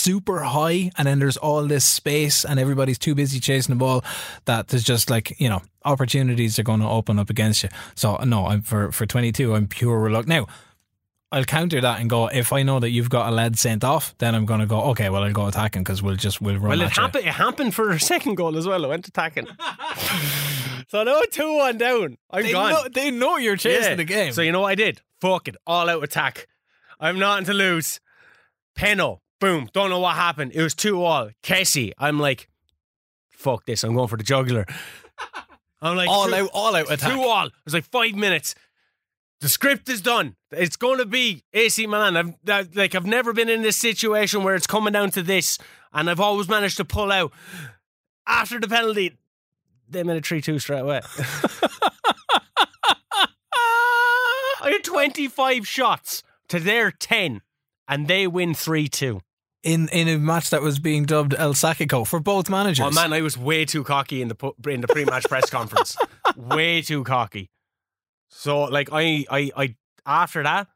[0.02, 4.02] super high, and then there's all this space, and everybody's too busy chasing the ball
[4.46, 7.68] that there's just like you know opportunities are going to open up against you.
[7.94, 9.54] So uh, no, I'm for for 22.
[9.54, 10.46] I'm pure luck now.
[11.32, 14.16] I'll counter that and go if I know that you've got a lead sent off,
[14.18, 15.10] then I'm going to go okay.
[15.10, 16.70] Well, I'll go attacking because we'll just we'll run.
[16.70, 17.24] Well, it happened.
[17.24, 18.84] It happened for a second goal as well.
[18.84, 19.46] I went attacking.
[20.88, 22.18] so no two one down.
[22.30, 22.70] I'm They gone.
[22.72, 23.94] know, they know you're chasing Yeah.
[23.96, 24.32] the game.
[24.32, 25.02] So you know what I did?
[25.20, 26.48] Fuck it, all out attack.
[26.98, 28.00] I'm not to lose.
[28.74, 29.68] Peno, boom.
[29.72, 30.52] Don't know what happened.
[30.54, 31.30] It was two all.
[31.42, 32.48] Casey, I'm like,
[33.30, 33.82] fuck this.
[33.84, 34.66] I'm going for the jugular.
[35.82, 37.12] I'm like all two- out, all out attack.
[37.12, 37.46] Two all.
[37.46, 38.54] It was like five minutes.
[39.40, 40.36] The script is done.
[40.52, 42.16] It's going to be AC Milan.
[42.16, 45.56] I've that- like I've never been in this situation where it's coming down to this,
[45.92, 47.32] and I've always managed to pull out
[48.26, 49.16] after the penalty.
[49.88, 51.00] They made a three-two straight away.
[54.62, 57.40] I had twenty-five shots to their ten,
[57.88, 59.20] and they win three-two.
[59.62, 62.86] In in a match that was being dubbed El Sacico for both managers.
[62.86, 65.96] Oh man, I was way too cocky in the in the pre-match press conference.
[66.36, 67.50] Way too cocky.
[68.28, 69.74] So like I I I
[70.06, 70.68] after that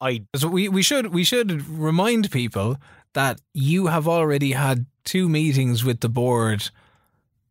[0.00, 2.78] I So we we should we should remind people
[3.14, 6.70] that you have already had two meetings with the board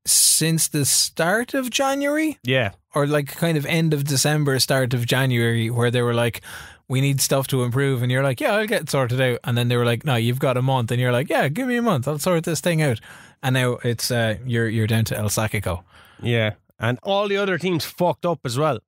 [0.05, 2.71] since the start of January Yeah.
[2.93, 6.41] or like kind of end of December, start of January, where they were like,
[6.87, 8.01] we need stuff to improve.
[8.03, 9.39] And you're like, yeah, I'll get it sorted out.
[9.43, 10.91] And then they were like, no, you've got a month.
[10.91, 12.07] And you're like, yeah, give me a month.
[12.07, 12.99] I'll sort this thing out.
[13.41, 15.83] And now it's, uh, you're, you're down to El Sacico.
[16.21, 16.53] Yeah.
[16.79, 18.79] And all the other teams fucked up as well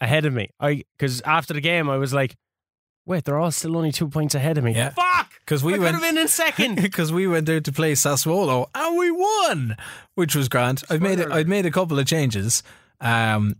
[0.00, 0.50] ahead of me.
[0.60, 2.34] I because after the game I was like,
[3.04, 4.74] wait, they're all still only two points ahead of me.
[4.74, 4.90] Yeah.
[4.90, 5.32] Fuck!
[5.46, 6.74] 'Cause we I went- could have been in second.
[6.82, 9.76] because we went there to play Sassuolo and we won,
[10.16, 10.82] which was grand.
[10.90, 11.30] I've made it.
[11.30, 12.62] I'd made a couple of changes,
[13.00, 13.54] um,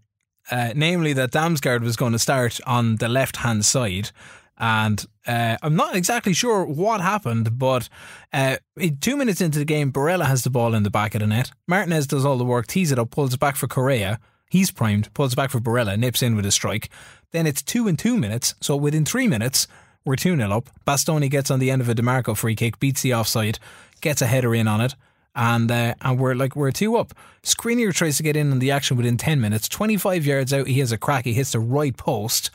[0.50, 4.10] uh, namely that Damsgaard was going to start on the left hand side.
[4.58, 7.88] And uh, I'm not exactly sure what happened, but
[8.32, 8.56] uh,
[9.00, 11.50] two minutes into the game, Barella has the ball in the back of the net.
[11.66, 14.18] Martinez does all the work, tees it up, pulls it back for Correa.
[14.48, 16.88] He's primed, pulls it back for Barella, nips in with a strike.
[17.32, 18.54] Then it's two and two minutes.
[18.60, 19.66] So within three minutes,
[20.06, 20.70] we're 2 0 up.
[20.86, 23.58] Bastoni gets on the end of a Dimarco free kick, beats the offside,
[24.00, 24.94] gets a header in on it,
[25.36, 27.14] and uh, and we're like, we're 2 up.
[27.42, 29.68] Skriniar tries to get in on the action within 10 minutes.
[29.68, 32.50] 25 yards out, he has a crack, he hits the right post,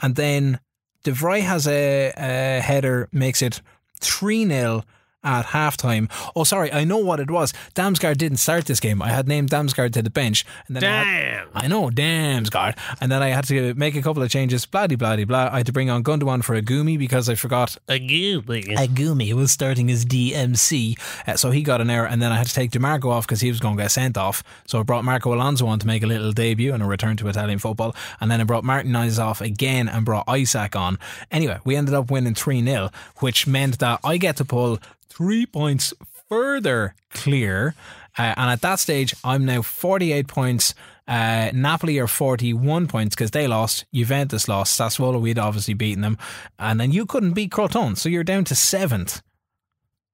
[0.00, 0.60] and then
[1.02, 3.60] De Vrij has a, a header, makes it
[4.00, 4.84] 3 0
[5.24, 6.10] at halftime.
[6.34, 7.52] Oh, sorry, I know what it was.
[7.74, 9.00] Damsgaard didn't start this game.
[9.02, 10.44] I had named Damsgaard to the bench.
[10.66, 11.48] And then I had- Damn.
[11.54, 12.78] I know, damn, Scott.
[13.00, 15.50] And then I had to make a couple of changes, blah, de, blah, de, blah.
[15.52, 18.66] I had to bring on Gundogan for a Gumi because I forgot A gooby.
[18.76, 22.46] Agumi was starting as DMC, uh, so he got an error, and then I had
[22.46, 24.42] to take Dimarco off because he was going to get sent off.
[24.66, 27.28] So I brought Marco Alonso on to make a little debut and a return to
[27.28, 30.98] Italian football, and then I brought Martinez off again and brought Isak on.
[31.30, 34.78] Anyway, we ended up winning 3 0, which meant that I get to pull
[35.12, 35.94] three points
[36.28, 37.74] further clear.
[38.18, 40.74] Uh, and at that stage, I'm now 48 points.
[41.08, 43.84] Uh, Napoli are 41 points because they lost.
[43.92, 44.78] Juventus lost.
[44.78, 46.18] Sassuolo, we'd obviously beaten them.
[46.58, 47.96] And then you couldn't beat Crotone.
[47.96, 49.22] So you're down to seventh.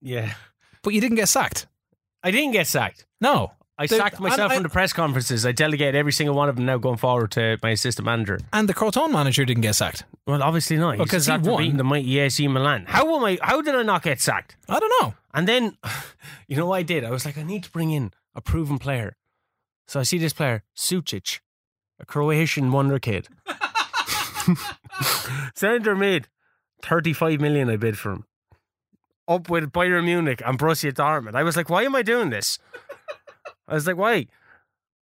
[0.00, 0.34] Yeah.
[0.82, 1.66] But you didn't get sacked.
[2.22, 3.06] I didn't get sacked.
[3.20, 3.52] No.
[3.80, 5.46] I The- sacked myself I- from the press conferences.
[5.46, 8.40] I delegate every single one of them now going forward to my assistant manager.
[8.52, 10.04] And the Crotone manager didn't get sacked.
[10.26, 10.98] Well, obviously not.
[10.98, 11.62] Because he oh, won.
[11.62, 12.86] beating the mighty AC Milan.
[12.88, 13.38] How am I?
[13.40, 14.56] How did I not get sacked?
[14.68, 15.14] I don't know.
[15.32, 15.76] And then,
[16.48, 17.04] you know what I did?
[17.04, 19.16] I was like, I need to bring in a proven player.
[19.86, 21.38] So I see this player, Sucic,
[22.00, 23.28] a Croatian wonder kid.
[25.54, 26.28] Centre mid,
[26.82, 28.24] 35 million I bid for him.
[29.26, 31.36] Up with Bayern Munich and Borussia Dortmund.
[31.36, 32.58] I was like, why am I doing this?
[33.68, 34.26] I was like, why?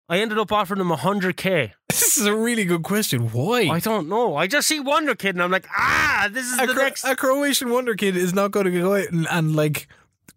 [0.08, 1.72] I ended up offering him 100k.
[1.96, 3.28] This is a really good question.
[3.30, 3.68] Why?
[3.68, 4.36] I don't know.
[4.36, 7.04] I just see Wonder Kid and I'm like, ah, this is a, the Cro- next.
[7.04, 9.88] a Croatian wonder kid is not going to go out and, and like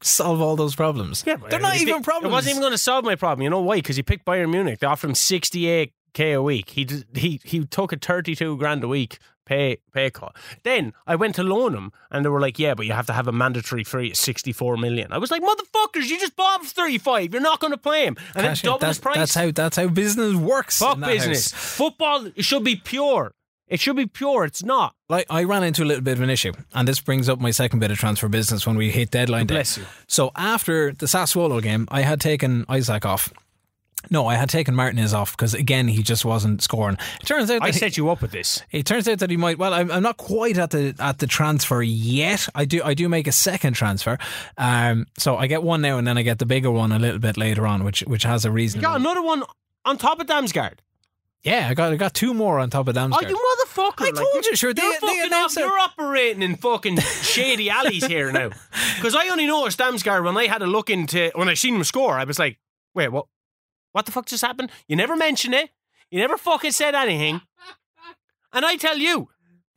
[0.01, 1.23] solve all those problems.
[1.27, 2.31] Yeah, They're not it- even It problems.
[2.31, 3.43] wasn't even going to solve my problem.
[3.43, 3.75] You know why?
[3.77, 4.79] Because he picked Bayern Munich.
[4.79, 6.69] They offered him 68k a week.
[6.69, 10.35] He he he took a 32 grand a week pay pay cut.
[10.63, 13.13] Then I went to loan him, and they were like, "Yeah, but you have to
[13.13, 16.67] have a mandatory fee of 64 million." I was like, "Motherfuckers, you just bought him
[16.67, 17.33] for 35.
[17.33, 19.51] You're not going to play him, and Cash then double his That's- price." That's how
[19.51, 20.79] that's how business works.
[20.79, 21.51] Fuck business.
[21.51, 21.75] house.
[21.77, 23.33] Football it should be pure.
[23.67, 24.45] It should be pure.
[24.45, 24.95] It's not.
[25.09, 27.51] Like I ran into a little bit of an issue, and this brings up my
[27.51, 29.55] second bit of transfer business when we hit deadline oh, day.
[29.55, 29.85] Bless you.
[30.07, 33.31] So after the Sassuolo game, I had taken Isak off.
[34.09, 36.97] No, I had taken Martinez off because again he just wasn't scoring.
[37.21, 38.63] It turns out that I he- set you up with this.
[38.71, 39.57] It turns out that he might.
[39.57, 42.47] Well, I'm, I'm not quite at the at the transfer yet.
[42.55, 44.17] I do I do make a second transfer,
[44.57, 47.19] um, so I get one now and then I get the bigger one a little
[47.19, 48.79] bit later on, which which has a reason.
[48.79, 49.43] You got another one
[49.85, 50.79] on top of Damsgaard.
[51.43, 53.29] yeah, I got I got two more on top of Oh, Damsgaard.
[53.29, 54.01] you motherfucker!
[54.07, 55.57] I told you, sure, they- You're they fucking announced.
[55.57, 58.49] You're operating in fucking shady alleys here now.
[58.95, 61.83] Because I only noticed Damsgaard when I had a look into when I seen him
[61.83, 62.13] score.
[62.19, 62.57] I was like,
[62.93, 63.25] wait, what?
[63.91, 64.71] What the fuck just happened?
[64.87, 65.69] You never mentioned it.
[66.11, 67.41] You never fucking said anything.
[68.51, 69.29] And I tell you,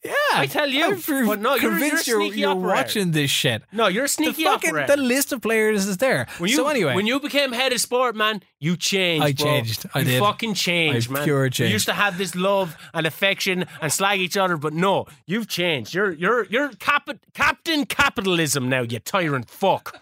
[0.03, 0.85] yeah, I tell you.
[0.85, 3.62] I'm But no, you're- you're convinced you're, you're watching this shit.
[3.70, 4.96] no, you're a The sneaky fucking operator.
[4.96, 6.27] the list of players is there.
[6.38, 9.25] When you, so anyway, when you became head of sport, man, you changed.
[9.27, 9.44] I bro.
[9.46, 9.87] changed.
[9.94, 10.20] I you did.
[10.20, 11.25] fucking changed, I man.
[11.25, 11.72] pure We changed.
[11.75, 15.92] used to have this love and affection and slag each other, but no, you've changed.
[15.94, 20.01] You're you're you're cap- Captain Capitalism now, you tyrant fuck.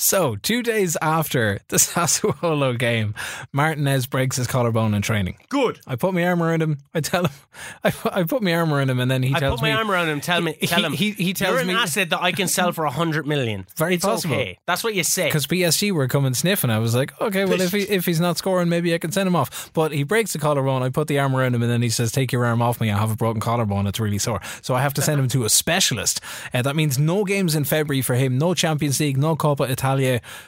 [0.00, 3.14] So, two days after the Sassuolo game,
[3.52, 5.38] Martinez breaks his collarbone in training.
[5.48, 5.80] Good.
[5.88, 6.78] I put my arm around him.
[6.94, 7.32] I tell him,
[7.84, 9.70] I put, I put my arm around him, and then he I tells put my
[9.72, 10.20] me, arm around him.
[10.20, 10.92] Tell me, He- tell him.
[10.92, 13.66] he- he tells you're an asset that I can sell for a hundred million.
[13.76, 14.36] Very it's possible.
[14.36, 14.58] Okay.
[14.66, 15.26] That's what you say.
[15.26, 16.70] because PSG were coming sniffing.
[16.70, 19.26] I was like, okay, well, if he, if he's not scoring, maybe I can send
[19.26, 19.72] him off.
[19.72, 20.84] But he breaks the collarbone.
[20.84, 22.88] I put the arm around him, and then he says, "Take your arm off me.
[22.92, 23.88] I have a broken collarbone.
[23.88, 26.20] It's really sore." So I have to send him to a specialist.
[26.54, 28.38] Uh, that means no games in February for him.
[28.38, 29.16] No Champions League.
[29.16, 29.87] No Coppa Italia.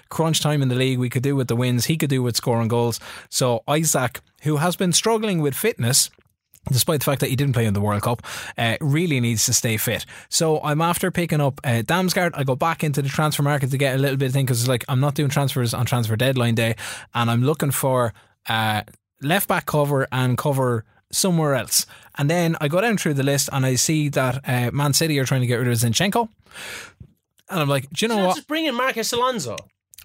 [0.09, 0.99] Crunch time in the league.
[0.99, 1.87] We could do with the wins.
[1.87, 3.01] He could do with scoring goals.
[3.29, 6.11] So Isak, who has been struggling with fitness.
[6.71, 8.23] despite the fact that he didn't play in the World Cup,
[8.59, 10.05] uh, really needs to stay fit.
[10.29, 12.33] So I'm after picking up uh, Damsgaard.
[12.35, 14.61] I go back into the transfer market to get a little bit of thing because
[14.61, 16.77] it's like I'm not doing transfers on transfer deadline day,
[17.15, 18.13] and I'm looking for
[18.49, 18.83] uh,
[19.23, 21.87] left back cover and cover somewhere else.
[22.19, 25.19] And then I go down through the list and I see that uh, Man City
[25.19, 26.29] are trying to get rid of Zinchenko.
[27.51, 28.37] And I'm like, do you know what?
[28.37, 29.57] just bring in Marcus Alonso.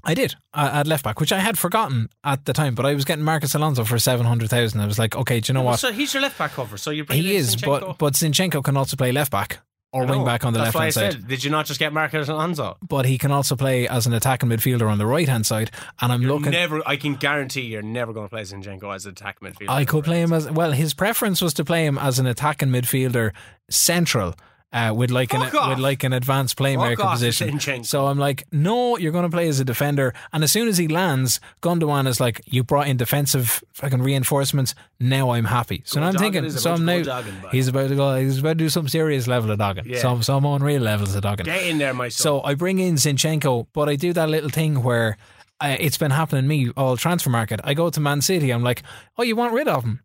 [0.03, 2.93] I did I, at left back, which I had forgotten at the time, but I
[2.93, 4.79] was getting Marcus Alonso for 700,000.
[4.79, 5.79] I was like, okay, do you know what?
[5.79, 6.77] So he's your left back cover.
[6.77, 9.60] So you're He is, but but Zinchenko can also play left back
[9.91, 11.13] or wing back on the left hand side.
[11.13, 12.77] said, did you not just get Marcus Alonso?
[12.88, 15.71] But he can also play as an attacking midfielder on the right hand side.
[16.01, 16.51] And I'm looking.
[16.51, 19.69] Never, I can guarantee you're never going to play Zinchenko as an attacking midfielder.
[19.69, 20.73] I could play him as well.
[20.73, 23.31] His preference was to play him as an attacking midfielder,
[23.69, 24.36] central.
[24.73, 25.69] Uh, with like an Fuck off.
[25.69, 29.47] with like an advanced playmaker off, position, so I'm like, no, you're going to play
[29.47, 30.13] as a defender.
[30.34, 34.75] And as soon as he lands, Gundogan is like, you brought in defensive fucking reinforcements.
[34.99, 35.84] Now I'm happy.
[35.86, 38.56] So now I'm thinking, so I'm now dogging, he's about to go, he's about to
[38.56, 39.86] do some serious level of dogging.
[39.86, 39.99] Yeah.
[39.99, 41.45] Some some unreal levels of dogging.
[41.45, 42.23] Get in there, my son.
[42.23, 45.15] So I bring in Zinchenko, but I do that little thing where
[45.62, 47.62] uh, it's been happening to me all transfer market.
[47.63, 48.51] I go to Man City.
[48.51, 48.84] I'm like,
[49.17, 50.01] oh, you want rid of him?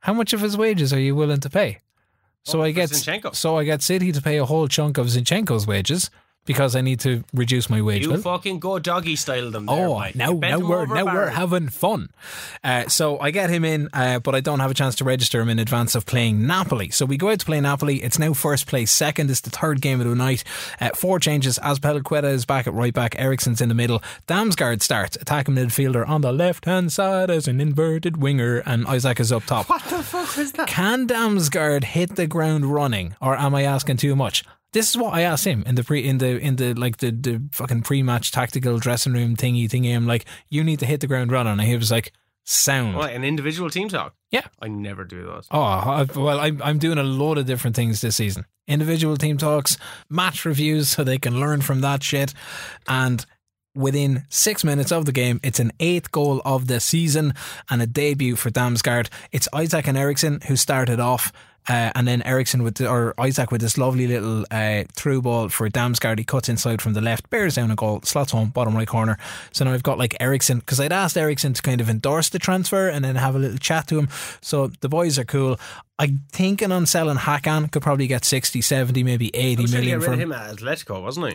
[0.00, 1.80] How much of his wages are you willing to pay?
[2.48, 3.34] So Oh, I get Zinchenko.
[3.34, 6.10] so I get City to pay a whole chunk of Zinchenko's wages
[6.48, 8.22] because I need to reduce my wage you bill.
[8.22, 9.66] fucking go doggy style them.
[9.66, 10.16] There, Oh, mate.
[10.16, 12.08] now, now we're over now we're having fun.
[12.64, 15.40] Uh, so I get him in, uh, but I don't have a chance to register
[15.42, 16.88] him in advance of playing Napoli.
[16.90, 18.02] So we go out to play Napoli.
[18.02, 19.30] It's now first place, second.
[19.30, 20.42] It's the third game of the night.
[20.80, 21.58] Uh, four changes.
[21.62, 23.14] Azpilicueta is back at right back.
[23.18, 24.02] Eriksen's in the middle.
[24.26, 29.20] Damsgaard starts attacking midfielder on the left hand side as an inverted winger, and Isak
[29.20, 29.68] is up top.
[29.68, 30.66] What the fuck was that?
[30.66, 34.44] Can Damsgaard hit the ground running, or am I asking too much?
[34.72, 37.10] This is what I asked him in the pre in the in the like the,
[37.10, 39.94] the fucking pre match tactical dressing room thingy thingy.
[39.96, 42.12] I'm like, you need to hit the ground running, and he was like,
[42.44, 42.96] sound.
[42.96, 44.14] What, an individual team talk?
[44.30, 44.46] Yeah.
[44.60, 45.46] I never do those.
[45.50, 48.44] Oh, I- well, I'm, I'm doing a lot of different things this season.
[48.66, 49.78] Individual team talks,
[50.10, 52.34] match reviews, so they can learn from that shit.
[52.86, 53.24] And
[53.74, 57.32] within six minutes of the game, it's an eighth goal of the season
[57.70, 59.08] and a debut for Damsgaard.
[59.32, 61.32] It's Isak and Eriksen who started off.
[61.68, 65.48] Uh, and then Eriksen with the, or Isak with this lovely little uh, through ball
[65.50, 66.18] for Damsgaard.
[66.18, 69.18] He cuts inside from the left, bears down a goal, slots home, bottom right corner.
[69.52, 72.38] So now I've got like Eriksen because I'd asked Eriksen to kind of endorse the
[72.38, 74.08] transfer and then have a little chat to him.
[74.40, 75.60] So the boys are cool.
[75.98, 80.00] I'm thinking on selling Hakan could probably get 60, 70, maybe 80 I was million
[80.00, 80.20] for him.
[80.20, 81.30] him at Atletico, wasn't I?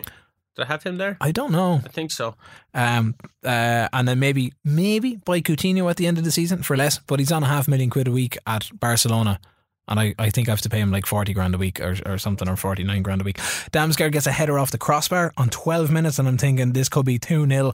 [0.56, 1.16] Did I have him there?
[1.20, 1.80] I don't know.
[1.84, 2.36] I think so.
[2.72, 6.76] Um, uh, and then maybe maybe buy Coutinho at the end of the season for
[6.76, 9.40] less, but he's on a half million quid a week at Barcelona.
[9.86, 11.96] And I, I think I have to pay him like 40 grand a week or,
[12.06, 13.36] or something, or 49 grand a week.
[13.72, 17.04] Damsgaard gets a header off the crossbar on 12 minutes, and I'm thinking this could
[17.04, 17.72] be 2 0.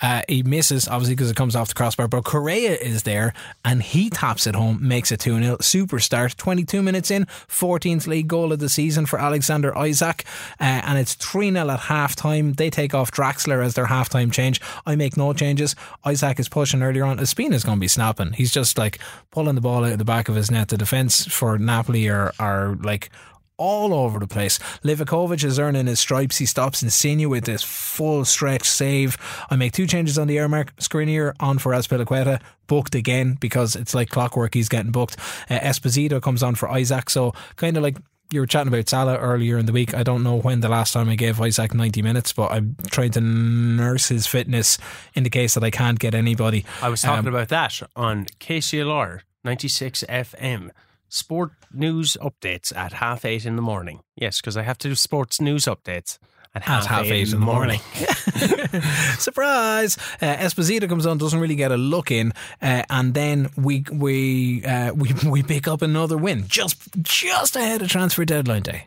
[0.00, 3.32] Uh, he misses, obviously, because it comes off the crossbar, but Correa is there
[3.64, 5.56] and he taps it home, makes it 2 0.
[5.60, 6.36] Super start.
[6.36, 10.24] 22 minutes in, 14th league goal of the season for Alexander Isak,
[10.60, 12.54] uh, and it's 3 0 at half time.
[12.54, 14.60] They take off Draxler as their half time change.
[14.84, 15.76] I make no changes.
[16.04, 17.18] Isak is pushing earlier on.
[17.18, 18.32] Ospina's going to be snapping.
[18.32, 18.98] He's just like
[19.30, 20.68] pulling the ball out of the back of his net.
[20.68, 23.10] The defence for Napoli are, are like
[23.58, 24.58] all over the place.
[24.82, 26.38] Livakovic is earning his stripes.
[26.38, 29.16] He stops Insigne with this full stretch save.
[29.50, 30.74] I make two changes on the air mark.
[30.76, 32.40] Skriniar on for Azpilicueta.
[32.66, 34.54] Booked again because it's like clockwork.
[34.54, 35.16] He's getting booked.
[35.48, 37.08] Uh, Esposito comes on for Isak.
[37.10, 37.98] So kind of like
[38.32, 39.94] you were chatting about Salah earlier in the week.
[39.94, 43.10] I don't know when the last time I gave Isak 90 minutes, but I'm trying
[43.12, 44.78] to nurse his fitness
[45.14, 46.64] in the case that I can't get anybody.
[46.80, 50.70] I was talking Um, about that on KCLR 96 FM.
[51.12, 54.00] Sport news updates at half eight in the morning.
[54.16, 56.16] Yes, because I have to do sports news updates
[56.54, 57.80] at half, half eight in the morning.
[59.18, 59.98] Surprise!
[60.22, 64.64] Uh, Esposito comes on, doesn't really get a look in, uh, and then we we
[64.64, 68.86] uh, we we pick up another win just just ahead of transfer deadline day.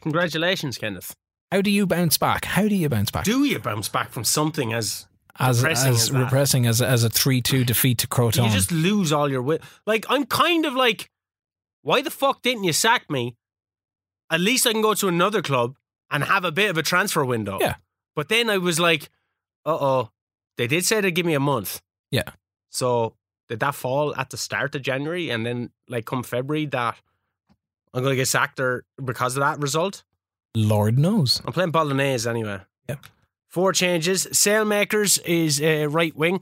[0.00, 1.14] Congratulations, Kenneth.
[1.52, 2.44] How do you bounce back?
[2.44, 3.24] How do you bounce back?
[3.24, 5.06] Do you bounce back from something as
[5.38, 8.46] as depressing as as repressing as as a three two defeat to Crotone?
[8.46, 9.62] you just lose all your wit?
[9.86, 11.08] Like I'm kind of like,
[11.82, 13.36] why the fuck didn't you sack me?
[14.30, 15.76] At least I can go to another club
[16.10, 17.58] and have a bit of a transfer window.
[17.60, 17.76] Yeah.
[18.16, 19.10] But then I was like,
[19.66, 20.10] uh oh,
[20.56, 21.80] they did say they'd give me a month.
[22.10, 22.30] Yeah.
[22.70, 23.14] So
[23.48, 26.96] did that fall at the start of January and then like come February that
[27.92, 30.04] I'm going to get sacked or because of that result?
[30.54, 31.42] Lord knows.
[31.44, 32.60] I'm playing Bolognese anyway.
[32.88, 33.06] Yep.
[33.52, 34.26] Four changes.
[34.32, 36.40] Saelemaekers is uh, right wing.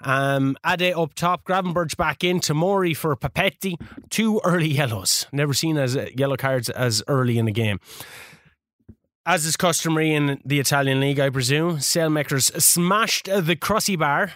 [0.00, 1.44] Um, Ade up top.
[1.44, 2.40] Gravenberch back in.
[2.40, 3.78] Tomori for Papetti.
[4.08, 5.26] Two early yellows.
[5.30, 7.80] Never seen as uh, yellow cards as early in the game.
[9.26, 14.32] As is customary in the Italian league, I presume, Saelemaekers smashed the crossy bar.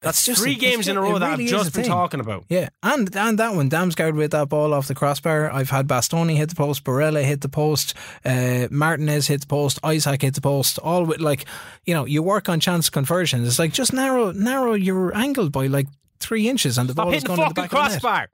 [0.00, 1.90] That's just three a- games it's in a row that really I've just been thing.
[1.90, 2.44] talking about.
[2.48, 5.50] Yeah, and and that one, Damsgaard with that ball off the crossbar.
[5.50, 7.94] I've had Bastoni hit the post, Barella hit the post,
[8.24, 10.78] uh, Martinez hit the post, Isak hit the post.
[10.78, 11.46] All with like,
[11.84, 13.46] you know, you work on chance conversions.
[13.48, 15.88] It's like just narrow narrow your angle by like
[16.20, 17.90] three inches, and the Stop ball is going the the back of the net.
[17.90, 18.28] crossbar.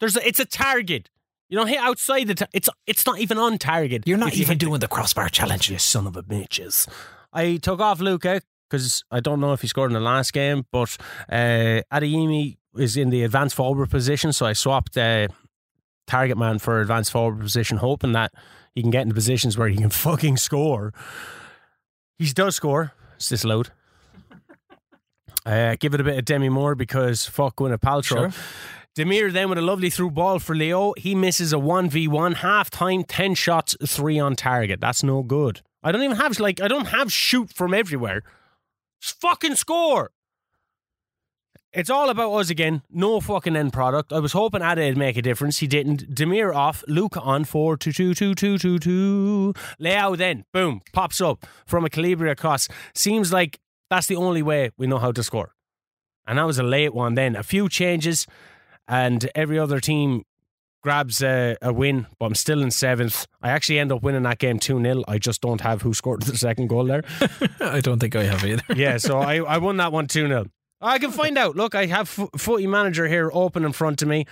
[0.00, 1.10] There's a, it's a target.
[1.50, 2.34] You don't hit outside the.
[2.34, 4.04] Ta- it's it's not even on target.
[4.06, 5.68] You're not If you even doing the crossbar challenge.
[5.68, 6.88] you son of a bitches.
[7.34, 8.40] I took off Luca
[8.72, 10.96] because I don't know if he scored in the last game, but
[11.28, 15.28] uh, Adeyemi is in the advanced forward position, so I swapped uh,
[16.06, 18.32] target man for advanced forward position, hoping that
[18.74, 20.94] he can get into positions where he can fucking score.
[22.18, 22.94] He does score.
[23.16, 23.70] It's disallowed.
[25.44, 28.04] Uh, give it a bit of Demi Moore because fuck Gwyneth Paltrow.
[28.04, 28.32] Sure.
[28.96, 30.92] Demir then with a lovely through ball for Leo.
[30.96, 34.80] He misses a 1v1, half time, 10 shots, 3 on target.
[34.80, 35.62] That's no good.
[35.82, 38.22] I don't even have, like, I don't have shoot from everywhere.
[39.02, 40.12] Fucking score.
[41.72, 42.82] It's all about us again.
[42.88, 44.12] No fucking end product.
[44.12, 45.58] I was hoping Ada would make a difference.
[45.58, 46.14] He didn't.
[46.14, 46.84] Demir off.
[46.86, 49.54] Luke on 4 2 2 2 2 2 2.
[49.80, 52.68] Leao then, boom, pops up from a Calabria cross.
[52.94, 53.58] Seems like
[53.90, 55.54] that's the only way we know how to score.
[56.26, 57.34] And that was a late one then.
[57.34, 58.26] A few changes,
[58.86, 60.22] and every other team
[60.82, 63.26] grabs a, a win, but I'm still in seventh.
[63.40, 65.02] I actually end up winning that game 2 0.
[65.08, 67.02] I just don't have who scored the second goal there.
[67.60, 68.62] I don't think I have either.
[68.74, 70.46] Yeah, so I, I won that one 2 0.
[70.80, 71.54] I can find out.
[71.56, 74.26] Look, I have Fo- Footy Manager here open in front of me.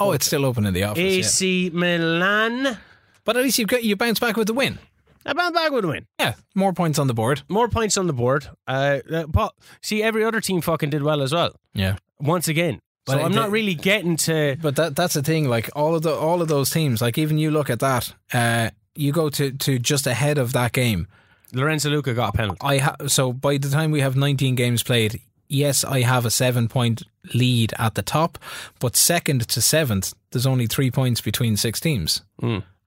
[0.00, 1.00] Oh, it's still open in the office.
[1.00, 1.18] yeah.
[1.18, 2.78] AC Milan.
[3.24, 4.78] But at least you got you bounce back with the win.
[5.26, 6.06] I bounce back with a win.
[6.18, 7.42] Yeah, more points on the board.
[7.48, 8.48] More points on the board.
[8.66, 11.54] Uh, uh, but see, every other team fucking did well as well.
[11.72, 11.96] Yeah.
[12.20, 12.80] Once again.
[13.06, 14.56] So But I'm not really getting to.
[14.62, 15.48] But that that's the thing.
[15.48, 18.70] Like all of the all of those teams, like even you look at that, uh,
[18.94, 21.06] you go to to just ahead of that game.
[21.52, 22.60] Lorenzo Luca got a penalty.
[22.62, 26.30] I ha- so by the time we have 19 games played, yes, I have a
[26.30, 27.02] seven point
[27.34, 28.38] lead at the top,
[28.80, 32.22] but second to seventh, there's only three points between six teams.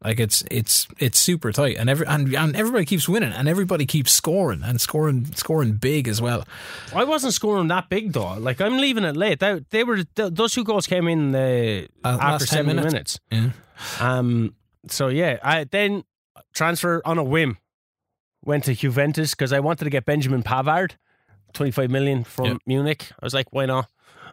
[0.03, 3.85] Like it's it's it's super tight, and every and, and everybody keeps winning, and everybody
[3.87, 6.47] keeps scoring and scoring scoring big as well.
[6.95, 8.35] I wasn't scoring that big though.
[8.37, 9.39] Like I'm leaving it late.
[9.39, 12.93] They, they were those two goals came in uh, Uh, after seven minutes.
[12.93, 13.19] minutes.
[13.31, 13.49] Yeah.
[13.99, 14.53] Um.
[14.87, 16.03] So yeah, I then
[16.53, 17.57] transfer on a whim.
[18.45, 20.91] Went to Juventus because I wanted to get Benjamin Pavard,
[21.53, 22.57] twenty five million from Yeah.
[22.67, 23.09] Munich.
[23.19, 23.89] I was like, why not?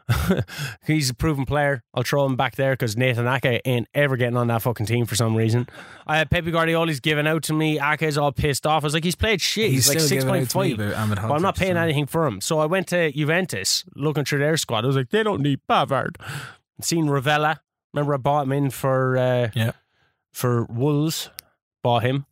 [0.87, 1.83] He's a proven player.
[1.95, 5.07] I'll throw him back there because Nathan Ake ain't ever getting on that fucking team
[5.07, 5.67] for some reason.
[6.07, 7.79] I had Pepe Guardiola's giving out to me.
[7.81, 8.85] Ake's all pissed off.
[8.85, 9.71] I was like, he's played shit.
[9.71, 11.17] He's, like still six point out to me five.
[11.17, 12.41] But I'm not paying anything for him.
[12.41, 14.85] So I went to Juventus looking through their squad.
[14.85, 16.17] I was like, they don't need Pavard.
[16.81, 17.59] Seen Rovella.
[17.93, 19.73] Remember I bought him in for uh, Yeah.
[20.33, 21.31] for Wolves.
[21.83, 22.27] Bought him.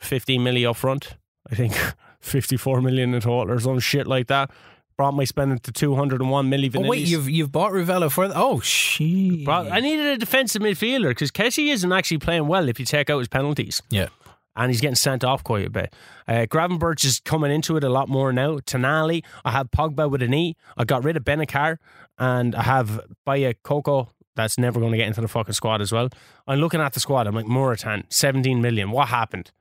[0.00, 1.16] 15 million up front.
[1.50, 1.74] I think
[2.20, 4.50] 54 million in total or some shit like that.
[4.98, 6.76] Brought my spending to 201 million.
[6.76, 11.30] Oh wait, you've you've bought Rovella for oh she I needed a defensive midfielder because
[11.30, 13.80] Kessie isn't actually playing well if you take out his penalties.
[13.90, 14.08] yeah.
[14.56, 15.94] and he's getting sent off quite a bit.
[16.26, 18.58] Uh, Gravenberch is coming into it a lot more now.
[18.58, 20.56] Tonali, I have Pogba with a knee.
[20.76, 21.78] I got rid of Bennacer,
[22.18, 24.08] and I have Bakayoko.
[24.34, 26.08] That's never going to get into the fucking squad as well.
[26.48, 27.28] I'm looking at the squad.
[27.28, 28.90] I'm like, Muratan, 17 million.
[28.90, 29.52] What happened?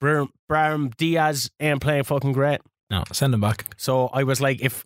[0.00, 2.60] Brahim Diaz ain't playing fucking great.
[2.90, 3.64] No, send him back.
[3.76, 4.84] So I was like, if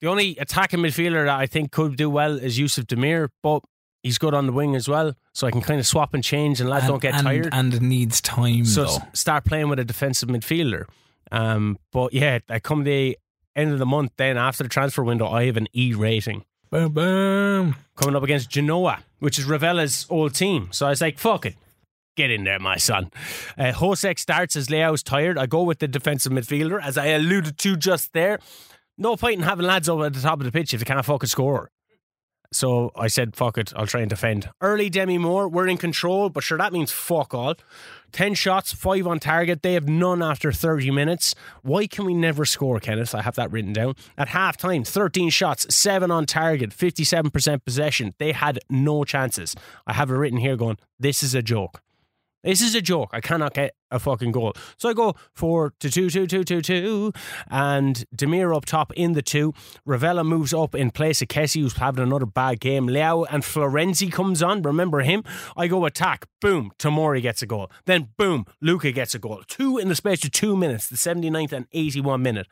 [0.00, 3.62] the only attacking midfielder that I think could do well is Yusuf Demir, but
[4.02, 5.14] he's good on the wing as well.
[5.32, 7.48] So I can kind of swap and change and lads and, don't get and, tired.
[7.52, 8.98] and it needs time So though.
[9.12, 10.84] start playing with a defensive midfielder.
[11.32, 13.18] Um, but yeah, I come the
[13.56, 16.92] end of the month, then after the transfer window, I have an E rating Boom,
[16.92, 17.76] boom.
[17.96, 20.68] coming up against Genoa, which is Rovella's old team.
[20.72, 21.54] So I was like, fuck it.
[22.16, 23.10] Get in there, my son.
[23.56, 25.38] Uh, Hložek starts as Leao's tired.
[25.38, 28.38] I go with the defensive midfielder, as I alluded to just there.
[28.98, 31.04] No point in having lads over at the top of the pitch if they can't
[31.04, 31.70] fucking score.
[32.52, 34.50] So I said, fuck it, I'll try and defend.
[34.60, 37.54] Early Demi Moore, we're in control, but sure, that means fuck all.
[38.12, 39.62] 10 shots, 5 on target.
[39.62, 41.34] They have none after 30 minutes.
[41.62, 43.14] Why can we never score, Kenneth?
[43.14, 43.94] I have that written down.
[44.18, 48.14] At half time, 13 shots, 7 on target, 57% possession.
[48.18, 49.54] They had no chances.
[49.86, 51.80] I have it written here going, this is a joke.
[52.42, 53.10] This is a joke.
[53.12, 54.54] I cannot get a fucking goal.
[54.76, 57.12] So I go four to two, two, two, two, two,
[57.48, 59.52] and Demir up top in the two.
[59.86, 62.88] Rovella moves up in place of Kessie, who's having another bad game.
[62.88, 64.62] Leao and Florenzi comes on.
[64.62, 65.22] Remember him?
[65.56, 66.26] I go attack.
[66.40, 66.72] Boom.
[66.78, 67.70] Tomori gets a goal.
[67.84, 68.44] Then boom.
[68.60, 69.42] Luca gets a goal.
[69.46, 70.88] Two in the space of two minutes.
[70.88, 72.48] The 79th and 81 minute.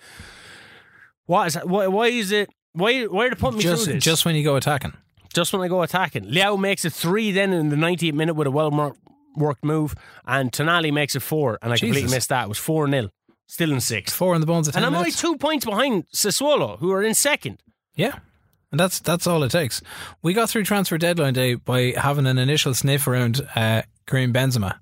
[1.27, 1.69] What is that?
[1.69, 2.51] Why, why is it?
[2.73, 4.05] Why, why are they putting me Just through this?
[4.05, 4.93] just when you go attacking.
[5.35, 6.25] just when I go attacking.
[6.27, 8.95] Leão makes it three then in the 98th minute with a well mar-
[9.37, 9.95] worked move,
[10.27, 12.45] and Tonali makes it four, and I completely missed that.
[12.45, 13.11] It was 4 0,
[13.47, 14.15] still in sixth.
[14.15, 17.15] Four in the bones of And I'm only two points behind Sassuolo, who are in
[17.15, 17.63] second.
[17.95, 18.19] Yeah.
[18.71, 19.83] And that's that's all it takes.
[20.23, 24.79] We got through transfer deadline day by having an initial sniff around uh, Kareem Benzema.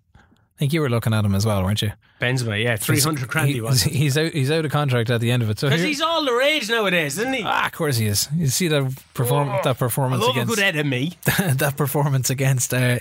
[0.58, 1.92] I think you were looking at him as well, weren't you?
[2.20, 3.82] Benzema, yeah, 300 grand he was.
[3.84, 5.60] He's out, he's out of contract at the end of it.
[5.60, 7.44] So Because he's all the rage nowadays, isn't he?
[7.44, 8.28] Ah, of course he is.
[8.34, 11.12] You see that perform that I performance love a against good enemy.
[11.24, 12.98] that performance against uh,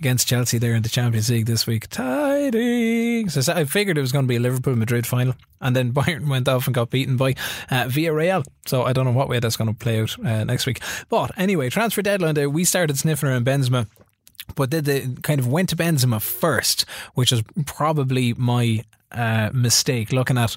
[0.00, 1.88] against Chelsea there in the Champions League this week.
[1.88, 3.44] Tidings.
[3.44, 6.28] So I figured it was going to be a Liverpool Madrid final, and then Bayern
[6.28, 7.36] went off and got beaten by
[7.70, 8.44] uh, Villarreal.
[8.66, 10.82] So I don't know what way that's going to play out uh, next week.
[11.08, 13.86] But anyway, transfer deadline day, we started sniffing around Benzema.
[14.54, 16.84] But they, the kind of went to Benzema first,
[17.14, 20.12] which is probably my uh, mistake.
[20.12, 20.56] Looking at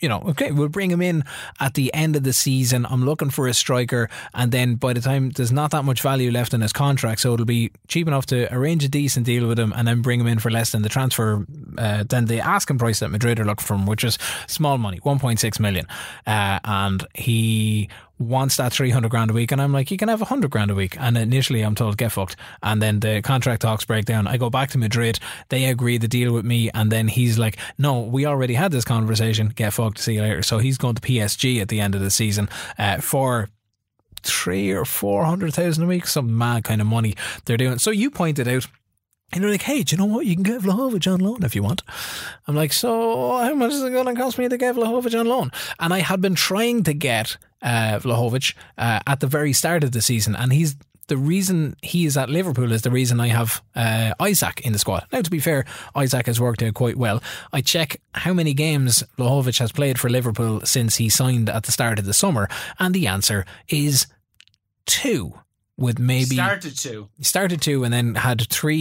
[0.00, 1.24] you know, okay, we'll bring him in
[1.60, 2.86] at the end of the season.
[2.86, 6.30] I'm looking for a striker, and then by the time there's not that much value
[6.30, 9.58] left in his contract, so it'll be cheap enough to arrange a decent deal with
[9.58, 11.46] him, and then bring him in for less than the transfer,
[11.78, 14.98] uh, than the asking price that Madrid are looking for him, which is small money,
[15.00, 15.86] 1.6 million,
[16.26, 17.88] uh, and he
[18.20, 20.74] wants that 300 grand a week and I'm like you can have 100 grand a
[20.74, 20.96] week.
[21.00, 22.36] And initially I'm told get fucked.
[22.62, 24.26] And then the contract talks break down.
[24.26, 25.18] I go back to Madrid.
[25.48, 28.84] They agree the deal with me and then he's like no we already had this
[28.84, 29.48] conversation.
[29.48, 29.98] Get fucked.
[29.98, 30.42] See you later.
[30.42, 32.48] So he's going to PSG at the end of the season
[32.78, 33.48] uh, for
[34.22, 36.06] three or four hundred thousand a week.
[36.06, 37.16] Some mad kind of money
[37.46, 37.78] they're doing.
[37.78, 38.68] So you pointed out
[39.32, 40.26] and they're like, hey, do you know what?
[40.26, 41.82] You can get Vlahovic on loan if you want.
[42.46, 45.26] I'm like, so how much is it going to cost me to get Vlahovic on
[45.26, 45.50] loan?
[45.78, 49.92] And I had been trying to get uh, Vlahovic uh, at the very start of
[49.92, 50.76] the season, and he's
[51.10, 54.78] the reason he is at Liverpool is the reason I have uh, Isak in the
[54.78, 55.06] squad.
[55.12, 55.64] Now, to be fair,
[56.00, 57.20] Isak has worked out quite well.
[57.52, 61.72] I check how many games Vlahovic has played for Liverpool since he signed at the
[61.72, 64.06] start of the summer, and the answer is
[64.86, 65.34] two.
[65.80, 67.08] With maybe Started to.
[67.16, 68.76] he started two and then had three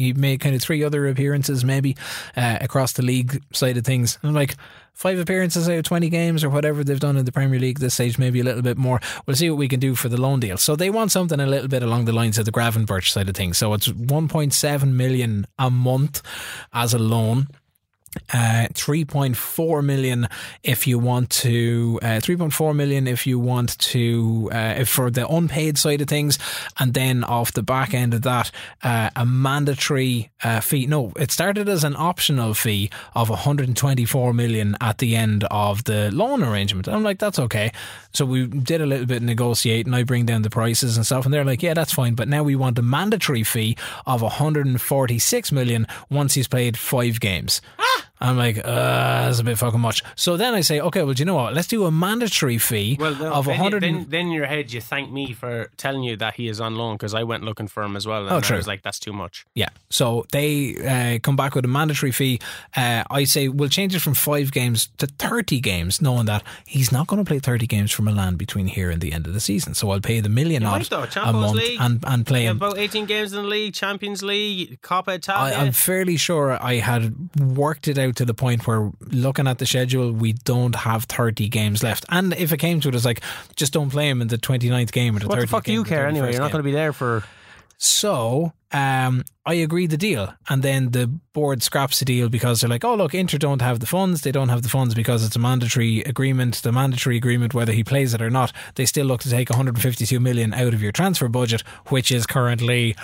[0.00, 1.96] he made kind of three other appearances maybe
[2.36, 4.16] uh, across the league side of things.
[4.22, 4.54] And like
[4.94, 7.94] five appearances out of 20 games or whatever they've done in the Premier League this
[7.94, 9.00] stage maybe a little bit more.
[9.26, 10.56] We'll see what we can do for the loan deal.
[10.56, 13.34] So they want something a little bit along the lines of the Gravenberch side of
[13.34, 13.58] things.
[13.58, 16.22] So it's 1.7 million a month
[16.72, 17.48] as a loan
[18.32, 20.28] uh, 3.4 million
[20.62, 25.78] if you want to uh, 3.4 million if you want to uh, for the unpaid
[25.78, 26.38] side of things.
[26.78, 28.50] And then off the back end of that
[28.82, 30.86] uh, a mandatory uh, fee.
[30.86, 36.10] No it started as an optional fee of 124 million at the end of the
[36.12, 36.88] loan arrangement.
[36.88, 37.72] I'm like that's okay.
[38.12, 41.04] So we did a little bit of negotiate and I bring down the prices and
[41.04, 42.14] stuff and they're like yeah that's fine.
[42.14, 47.60] But now we want a mandatory fee of 146 million once he's played five games
[48.20, 50.02] I'm like, uh, that's a bit fucking much.
[50.14, 51.52] So then I say, okay, well, do you know what?
[51.54, 53.82] Let's do a mandatory fee Well, no, of 100.
[53.84, 56.60] you, then, then in your head you thank me for telling you that he is
[56.60, 58.22] on loan because I went looking for him as well.
[58.22, 58.56] And Oh, I true.
[58.56, 59.44] was like, that's too much.
[59.54, 59.68] yeah.
[59.90, 62.40] So they uh, come back with a mandatory fee.
[62.76, 66.90] Uh, I say we'll change it from five games to 30 games, knowing that he's
[66.90, 69.40] not going to play 30 games for Milan between here and the end of the
[69.40, 69.74] season.
[69.74, 71.78] So I'll pay the million odd a month League.
[71.80, 72.56] and, and play him.
[72.56, 75.54] about 18 games in the league, Champions League, Coppa I, Italia.
[75.56, 79.66] I'm fairly sure I had worked it out to the point where looking at the
[79.66, 82.04] schedule, we don't have 30 games left.
[82.08, 83.20] And if it came to it, it's like,
[83.56, 85.72] just don't play him in the 29th game or the what 30th the fuck do
[85.72, 86.32] you care anyway?
[86.32, 87.24] You're not going to be there for.
[87.78, 92.70] So um, I agree the deal, and then the board scraps the deal because they're
[92.70, 94.22] like, "Oh, look, Inter don't have the funds.
[94.22, 96.56] They don't have the funds because it's a mandatory agreement.
[96.62, 100.18] The mandatory agreement, whether he plays it or not, they still look to take 152
[100.20, 102.96] million out of your transfer budget, which is currently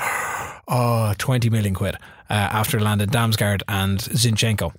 [0.68, 1.96] oh, 20 million quid
[2.30, 4.72] uh, after landing Damsgaard and Zinchenko."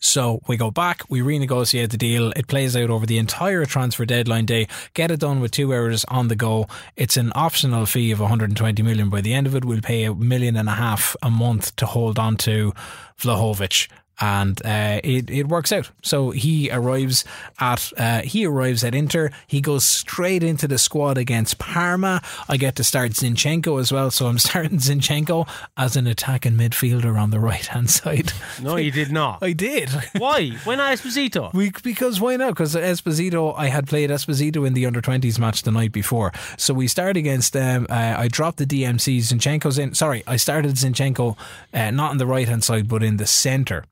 [0.00, 2.32] So we go back, we renegotiate the deal.
[2.36, 4.68] It plays out over the entire transfer deadline day.
[4.94, 6.66] Get it done with two errors on the go.
[6.96, 9.10] It's an optional fee of 120 million.
[9.10, 11.86] By the end of it, we'll pay a million and a half a month to
[11.86, 12.72] hold on to
[13.18, 13.88] Vlahovic.
[14.20, 15.90] And uh, it it works out.
[16.02, 17.24] So he arrives
[17.58, 19.30] at uh, he arrives at Inter.
[19.46, 22.22] He goes straight into the squad against Parma.
[22.48, 24.10] I get to start Zinchenko as well.
[24.10, 28.32] So I'm starting Zinchenko as an attacking midfielder on the right hand side.
[28.62, 29.38] No, you did not.
[29.42, 29.90] I did.
[30.16, 30.50] Why?
[30.64, 31.52] Why not Esposito?
[31.56, 32.50] We, because why not?
[32.50, 36.32] Because Esposito, I had played Esposito in the under 20s match the night before.
[36.58, 37.86] So we start against them.
[37.88, 39.18] Uh, I dropped the DMC.
[39.18, 39.94] Zinchenko's in.
[39.94, 41.36] Sorry, I started Zinchenko
[41.72, 43.84] uh, not on the right hand side, but in the centre.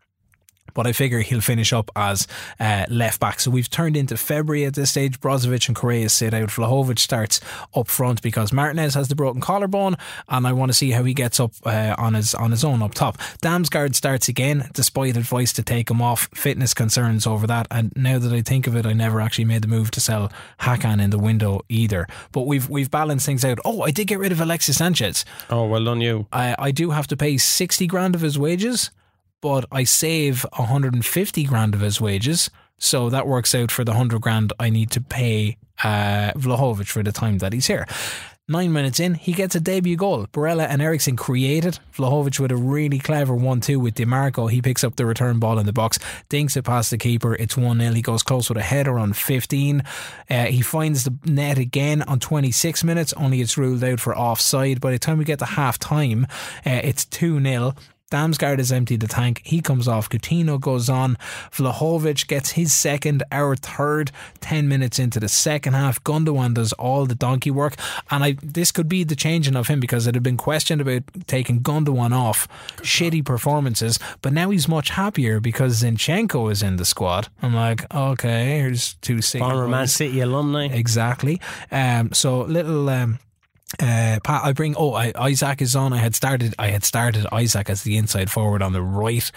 [0.75, 2.27] But I figure he'll finish up as
[2.61, 3.41] uh, left back.
[3.41, 5.21] So we've turned into February at this stage.
[5.21, 6.49] Brozovic and Correa sit out.
[6.49, 7.41] Vlahovic starts
[7.75, 9.97] up front because Martinez has the broken collarbone,
[10.29, 12.83] and I want to see how he gets up uh, on his on his own
[12.83, 13.19] up top.
[13.43, 16.29] Damsgaard starts again, despite advice to take him off.
[16.35, 19.63] Fitness concerns over that, and now that I think of it, I never actually made
[19.63, 22.07] the move to sell Hakan in the window either.
[22.33, 23.59] But we've we've balanced things out.
[23.65, 25.25] Oh, I did get rid of Alexis Sanchez.
[25.51, 26.27] Oh, well done, you.
[26.33, 28.91] I, I do have to pay 60 grand of his wages,
[29.45, 34.23] but I save 150 grand of his wages So that works out for the 100
[34.23, 37.87] grand I need to pay uh, Vlahovic for the time that he's here.
[38.49, 40.27] Nine minutes in, he gets a debut goal.
[40.33, 41.79] Barella and Eriksen created.
[41.95, 44.51] Vlahovic with a really clever 1 2 with Dimarco.
[44.51, 45.99] He picks up the return ball in the box,
[46.31, 47.35] dinks it past the keeper.
[47.35, 47.93] It's 1 0.
[47.93, 49.83] He goes close with a header on 15.
[50.31, 54.81] Uh, he finds the net again on 26 minutes, only it's ruled out for offside.
[54.81, 56.27] By the time we get to half time,
[56.67, 57.75] uh, it's 2 0.
[58.11, 59.41] Damsgaard has emptied the tank.
[59.45, 60.09] He comes off.
[60.09, 61.17] Coutinho goes on.
[61.53, 64.11] Vlahovic gets his second, our third.
[64.41, 67.75] Ten minutes into the second half, Gundogan does all the donkey work,
[68.11, 71.03] and I this could be the changing of him because it had been questioned about
[71.27, 72.47] taking Gundogan off.
[72.83, 77.29] Shitty performances, but now he's much happier because Zinchenko is in the squad.
[77.43, 80.67] I'm like, okay, here's two former Man City alumni.
[80.67, 81.41] Exactly.
[81.71, 82.89] Um, so little.
[82.89, 83.19] Um,
[83.81, 84.75] uh, Pat, I bring.
[84.77, 85.93] Oh, I, Isak is on.
[85.93, 86.55] I had started.
[86.59, 89.31] I had started Isak as the inside forward on the right,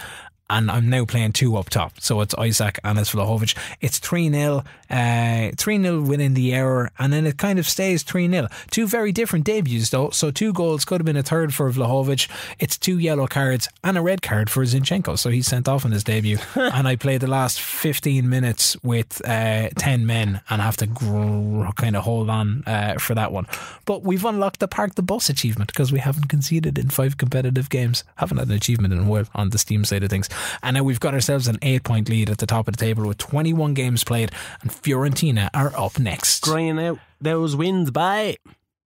[0.49, 1.99] and I'm now playing two up top.
[1.99, 3.55] So it's Isak and it's Vlahovic.
[3.81, 8.03] It's 3 0, uh, 3 0 within the error, and then it kind of stays
[8.03, 8.47] 3 0.
[8.71, 10.09] Two very different debuts, though.
[10.11, 12.29] So two goals could have been a third for Vlahovic.
[12.59, 15.17] It's two yellow cards and a red card for Zinchenko.
[15.19, 16.37] So he's sent off in his debut.
[16.55, 21.69] and I played the last 15 minutes with uh, 10 men and have to gr-
[21.75, 23.47] kind of hold on uh, for that one.
[23.85, 27.69] But we've unlocked the Park the Bus achievement because we haven't conceded in five competitive
[27.69, 28.03] games.
[28.15, 30.29] Haven't had an achievement in a while on the Steam side of things.
[30.63, 33.05] And now we've got ourselves an eight point lead at the top of the table
[33.07, 34.31] with 21 games played,
[34.61, 36.41] and Fiorentina are up next.
[36.43, 38.38] Crying out those wins by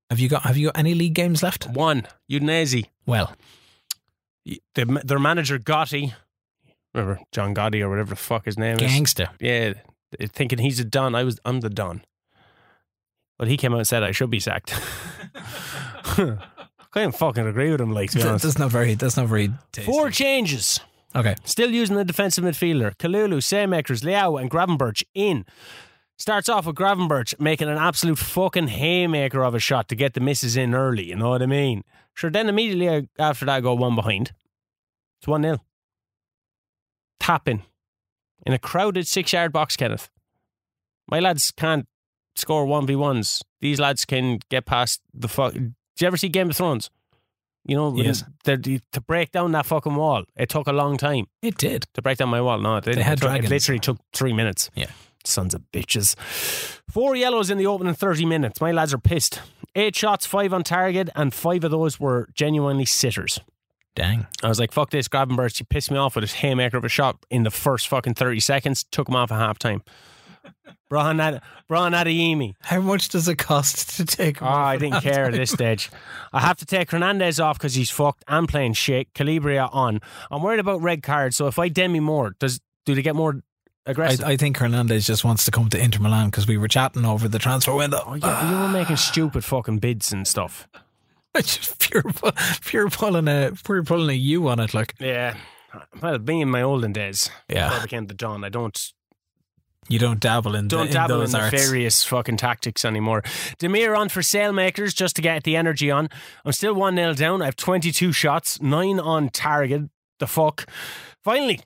[0.10, 1.68] Have you got Have you got any league games left?
[1.70, 2.08] one.
[2.32, 2.86] Udinese.
[3.06, 3.36] Well,
[4.46, 6.14] The, their manager Gotti,
[6.94, 8.82] remember John Gotti or whatever the fuck his name is.
[8.82, 9.30] gangster.
[9.40, 9.74] Yeah,
[10.20, 11.16] thinking he's a don.
[11.16, 12.04] I was I'm the don.
[13.38, 14.74] But he came out and said I should be sacked.
[16.06, 16.38] I
[16.94, 17.92] can't fucking agree with him.
[17.94, 18.44] Like to be honest.
[18.44, 18.94] That's not very.
[18.96, 19.50] That's not very.
[19.72, 19.90] Tasty.
[19.92, 20.80] Four changes.
[21.16, 21.36] Okay.
[21.44, 22.96] Still using the defensive midfielder.
[22.98, 25.46] Kalulu, Saelemaekers, Leão, and Gravenberch in.
[26.18, 30.20] Starts off with Gravenberch making an absolute fucking haymaker of a shot to get the
[30.20, 31.06] misses in early.
[31.06, 31.84] You know what I mean?
[32.14, 34.32] Sure, then immediately after that, I go one behind.
[35.20, 35.58] It's 1 0.
[37.20, 37.64] Tapping
[38.46, 40.10] in a crowded six yard box, Kenneth.
[41.10, 41.88] My lads can't
[42.36, 43.42] score 1v1s.
[43.60, 45.54] These lads can get past the fuck.
[45.54, 46.90] Did you ever see Game of Thrones?
[47.66, 48.24] You know, Yes.
[48.44, 51.86] they're- to break down that fucking wall, it took a long time It did.
[51.94, 52.58] to break down my wall.
[52.60, 52.98] No, it didn't.
[52.98, 53.50] They had it, took- it dragons.
[53.52, 54.70] literally took three minutes.
[54.76, 54.88] Yeah.
[55.24, 56.16] Sons of bitches.
[56.90, 58.60] Four yellows in the opening 30 minutes.
[58.60, 59.40] My lads are pissed.
[59.76, 63.40] Eight shots, five on target, and five of those were genuinely sitters.
[63.96, 64.26] Dang.
[64.42, 65.58] I was like, fuck this, Gravenberch.
[65.60, 68.40] He pissed me off with his haymaker of a shot in the first fucking 30
[68.40, 68.84] seconds.
[68.92, 69.84] Took him off at half time.
[70.92, 72.54] Brahan Ad- Brahan Adeyemi.
[72.62, 74.42] How much does it cost to take?
[74.42, 75.90] Oh, I didn't care at this stage.
[76.34, 79.14] I have to take Hernandez off because he's fucked and playing shit.
[79.14, 80.02] Calabria on.
[80.30, 81.38] I'm worried about red cards.
[81.38, 83.42] So if I Demi more, does do they get more
[83.86, 84.26] aggressive?
[84.26, 87.06] I, I think Hernandez just wants to come to Inter Milan because we were chatting
[87.06, 88.04] over the transfer window.
[88.06, 90.68] Oh, yeah, you were making stupid fucking bids and stuff.
[91.34, 92.32] It's just pure, pu-
[92.66, 94.74] pure pulling a, pure pulling a U on it.
[94.74, 95.38] Like, Yeah.
[96.02, 97.70] Well, being in my olden days, Yeah.
[97.70, 98.78] before I became the Don, I don't
[99.90, 101.54] you don't dabble in, don't in dabble in arts.
[101.54, 103.24] nefarious fucking tactics anymore.
[103.60, 106.08] Demir on for Saelemaekers just to get the energy on.
[106.46, 107.42] I'm still 1 0 down.
[107.42, 109.90] I have 22 shots, 9 on target.
[110.20, 110.70] The fuck.
[111.24, 111.62] Finally,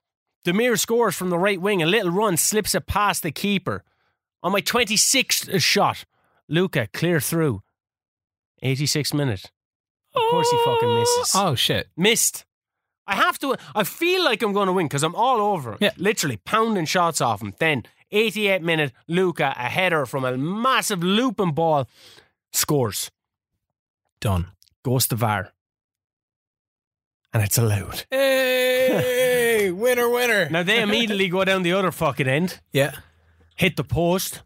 [0.45, 1.84] Demir scores from the right wing.
[1.84, 3.84] A little run slips it past the keeper.
[4.41, 6.05] On my 26th shot,
[6.47, 7.61] Luca clear through.
[8.61, 9.51] 86 minute.
[10.16, 11.32] Of course he fucking misses.
[11.36, 11.88] Oh, oh shit!
[11.97, 12.45] Missed.
[13.07, 13.55] I have to.
[13.76, 15.80] I feel like I'm going to win because I'm all over it.
[15.82, 15.91] Yeah.
[15.97, 17.53] Literally pounding shots off him.
[17.59, 21.88] Then 88 minute, Luca, a header from a massive looping ball,
[22.53, 23.10] scores.
[24.20, 24.47] Done.
[24.84, 25.51] Goes to VAR.
[27.34, 28.06] And it's allowed.
[28.12, 30.49] Hey, winner, winner.
[30.49, 32.93] Now they immediately go down the other fucking end, Yeah.
[33.56, 34.41] hit the post,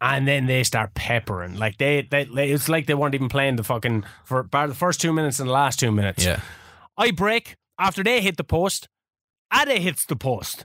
[0.00, 1.56] and then they start peppering.
[1.58, 5.00] Like they, they, it's like they weren't even playing the fucking for bar the first
[5.00, 6.24] two minutes and the last two minutes.
[6.24, 6.40] Yeah.
[6.96, 8.88] I break after they hit the post.
[9.52, 10.64] Ade hits the post.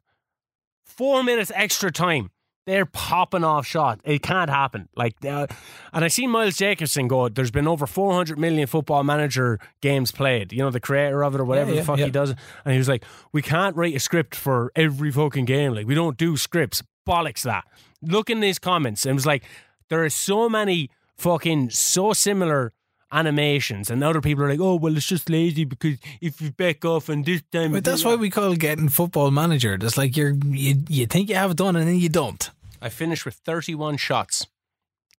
[1.00, 2.30] Four minutes extra time.
[2.66, 4.02] They're popping off shot.
[4.04, 4.90] It can't happen.
[4.98, 5.48] Like, uh,
[5.94, 7.30] and I seen Miles Jacobson go.
[7.30, 10.52] There's been over 400 million Football Manager games played.
[10.52, 12.06] You know, the creator of it or whatever Yeah, the fuck yeah.
[12.08, 12.32] he does.
[12.66, 15.74] And he was like, "We can't write a script for every fucking game.
[15.74, 16.84] Like, we don't do scripts.
[17.08, 17.64] Bollocks that."
[18.02, 19.06] Look in these comments.
[19.06, 19.46] And it was like,
[19.90, 22.74] there are so many fucking so similar
[23.12, 26.86] animations, and other people are like, "Oh, well, it's just lazy because if you back
[26.86, 29.74] off and this time." But that's why we call getting football manager.
[29.82, 32.50] It's like you're you, you think you have it done and then you don't.
[32.82, 34.48] I finished with 31 shots.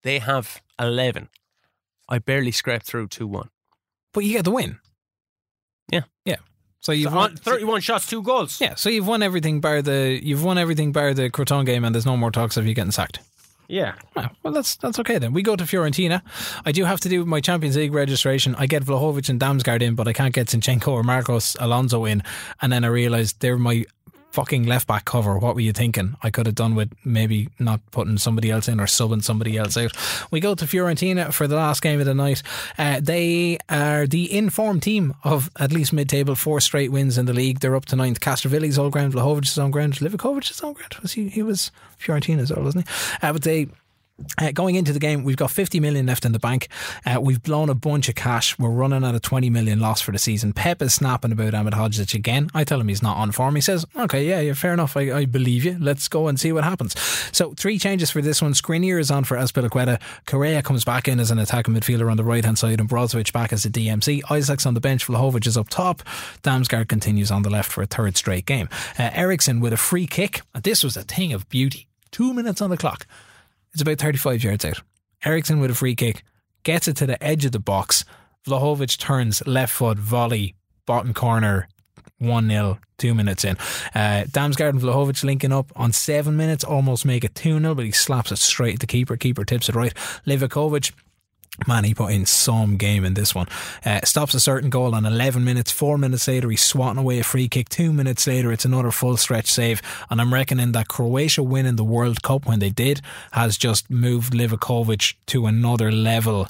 [0.02, 1.28] They have 11.
[2.08, 3.50] I barely scraped through 2 1.
[4.14, 4.78] But you get the win.
[5.92, 6.02] Yeah.
[6.24, 6.36] Yeah.
[6.80, 8.60] So you've So won, on 31 shots, two goals.
[8.60, 8.74] yeah.
[8.76, 12.06] So you've won everything bar the you've won everything bar the Crotone game, and there's
[12.06, 13.18] no more talks of you getting sacked.
[13.70, 13.94] Yeah.
[14.16, 15.32] Ah, well, that's that's okay then.
[15.32, 16.22] We go to Fiorentina.
[16.66, 18.56] I do have to do my Champions League registration.
[18.58, 22.24] I get Vlahovic and Damsgaard in, but I can't get Zinchenko or Marcos Alonso in.
[22.60, 23.84] And then I realised they're my
[24.30, 25.38] fucking left back cover.
[25.38, 26.16] What were you thinking?
[26.22, 29.76] I could have done with maybe not putting somebody else in or subbing somebody else
[29.76, 29.92] out.
[30.30, 32.42] We go to Fiorentina for the last game of the night.
[32.78, 37.26] Uh, they are the informed team of at least mid table, four straight wins in
[37.26, 37.60] the league.
[37.60, 38.20] They're up to ninth.
[38.20, 40.94] Castrovilli's old ground, Vlahovic's own ground, Livakovic's own ground.
[41.02, 41.28] Was he?
[41.28, 42.94] He was Fiorentina's old, wasn't he?
[43.22, 43.68] Uh, but they
[44.38, 46.68] uh, going into the game, we've got 50 million left in the bank.
[47.04, 48.58] Uh, we've blown a bunch of cash.
[48.58, 50.52] We're running at a 20 million loss for the season.
[50.52, 52.50] Pep is snapping about Ahmed Hodzic again.
[52.54, 53.54] I tell him he's not on form.
[53.54, 54.96] He says, okay, yeah, yeah fair enough.
[54.96, 55.76] I, I believe you.
[55.80, 56.98] Let's go and see what happens.
[57.32, 58.52] So, three changes for this one.
[58.52, 60.00] Skriniar is on for Azpilicueta.
[60.26, 63.32] Correa comes back in as an attacking midfielder on the right hand side, and Brozovic
[63.32, 64.22] back as a DMC.
[64.22, 65.06] Isak's on the bench.
[65.06, 66.02] Vlahovic is up top.
[66.42, 68.68] Damsgaard continues on the left for a third straight game.
[68.98, 70.42] Uh, Eriksen with a free kick.
[70.62, 71.86] This was a thing of beauty.
[72.10, 73.06] Two minutes on the clock.
[73.72, 74.82] It's about 35 yards out.
[75.24, 76.24] Eriksen with a free kick
[76.62, 78.04] gets it to the edge of the box.
[78.46, 80.54] Vlahovic turns left foot volley,
[80.86, 81.68] bottom corner,
[82.18, 83.56] 1 0, two minutes in.
[83.94, 87.84] Uh, Damsgaard and Vlahovic linking up on seven minutes, almost make it 2 0, but
[87.84, 89.16] he slaps it straight at the keeper.
[89.16, 89.94] Keeper tips it right.
[90.26, 90.92] Livakovic
[91.66, 93.46] Man, he put in some game in this one.
[93.84, 95.70] Uh, stops a certain goal on 11 minutes.
[95.70, 97.68] Four minutes later, he's swatting away a free kick.
[97.68, 99.82] Two minutes later, it's another full stretch save.
[100.08, 104.32] And I'm reckoning that Croatia winning the World Cup when they did has just moved
[104.32, 106.48] Livakovic to another level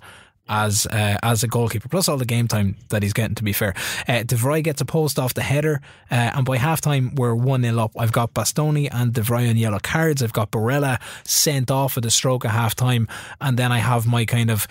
[0.50, 3.36] as uh, as a goalkeeper, plus all the game time that he's getting.
[3.36, 3.72] To be fair,
[4.08, 5.80] uh, De Vrij gets a post off the header,
[6.10, 7.92] uh, and by halftime we're one 0 up.
[7.96, 10.22] I've got Bastoni and De Vrij on yellow cards.
[10.22, 13.08] I've got Barella sent off at a stroke of halftime,
[13.40, 14.66] and then I have my kind of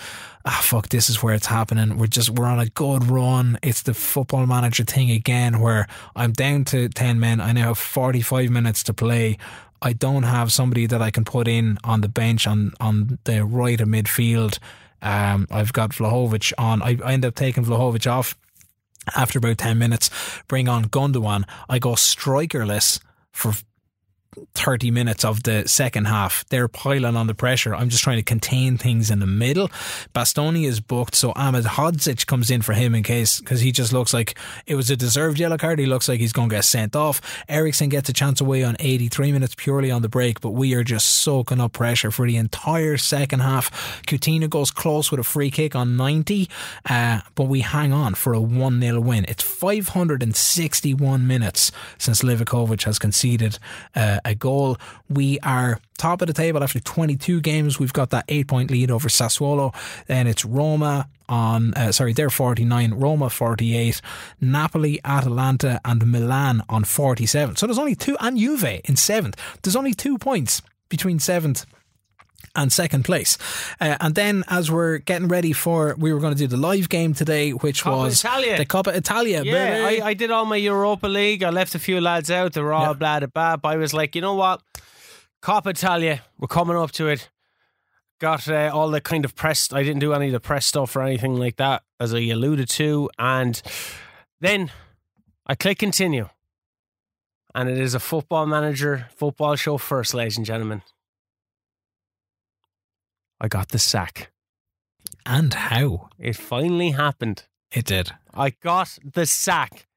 [0.46, 1.98] ah fuck, this is where it's happening.
[1.98, 3.58] We're just we're on a good run.
[3.64, 7.40] It's the football manager thing again, where I'm down to ten men.
[7.40, 9.38] I now have forty five minutes to play.
[9.82, 13.46] I don't have somebody that I can put in on the bench on on the
[13.46, 14.60] right of midfield.
[15.02, 16.82] Um, I've got Vlahovic on.
[16.82, 18.38] I, I end up taking Vlahovic off
[19.16, 20.10] after about 10 minutes,
[20.48, 21.44] bring on Gundogan.
[21.68, 23.00] I go strikerless
[23.32, 23.54] for
[24.56, 26.46] 30 minutes of the second half.
[26.50, 27.76] They're piling on the pressure.
[27.76, 29.70] I'm just trying to contain things in the middle.
[30.14, 33.94] Bastoni is booked, so Ahmed Hodzic comes in for him in case, because he just
[33.94, 35.80] looks like it was a deserved yellow card.
[35.80, 37.22] He looks like he's going to get sent off.
[37.48, 40.84] Eriksen gets a chance away on 83 minutes purely on the break, but we are
[40.84, 44.04] just soaking up pressure for the entire second half.
[44.06, 46.50] Coutinho goes close with a free kick on 90,
[46.90, 49.26] uh, but we hang on for a 1 0 win.
[49.28, 53.60] It's 561 minutes since Livakovic has conceded
[53.96, 54.78] uh, a goal.
[55.10, 57.80] We are top of the table after 22 games.
[57.80, 59.74] We've got that eight point lead over Sassuolo.
[60.08, 64.02] Then it's Roma on, uh, sorry, they're 49, Roma 48,
[64.42, 67.56] Napoli, Atalanta, and Milan on 47.
[67.56, 69.36] So there's only two, and Juve in seventh.
[69.62, 71.66] There's only two points between seventh
[72.62, 73.38] and second place.
[73.80, 76.90] Uh, and then as we're getting ready for, we were going to do the live
[76.90, 78.58] game today, which Coppa was Italia.
[78.58, 79.44] the Coppa Italia.
[79.44, 79.86] Yeah.
[79.88, 81.44] I, I did all my Europa League.
[81.44, 82.54] I left a few lads out.
[82.54, 82.94] They were all Yeah.
[82.94, 83.58] blah, blah, blah.
[83.58, 84.62] But I was like, you know what?
[85.42, 87.30] Coppa Italia, we're coming up to it.
[88.20, 89.72] Got uh, all the kind of press.
[89.72, 92.68] I didn't do any of the press stuff or anything like that, as I alluded
[92.72, 93.10] to.
[93.18, 93.62] And
[94.42, 94.72] then
[95.48, 96.28] I click continue.
[97.56, 100.82] And it is a football manager, football show first, ladies and gentlemen.
[103.42, 104.32] I got the sack.
[105.26, 107.44] and how It finally happened.
[107.72, 108.12] it did.
[108.34, 109.88] I got the sack.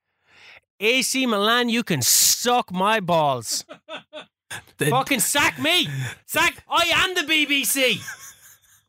[0.80, 3.64] AC Milan, you can suck my balls.
[4.76, 5.88] The- Fucking sack me.
[6.26, 8.01] Sack I am the BBC.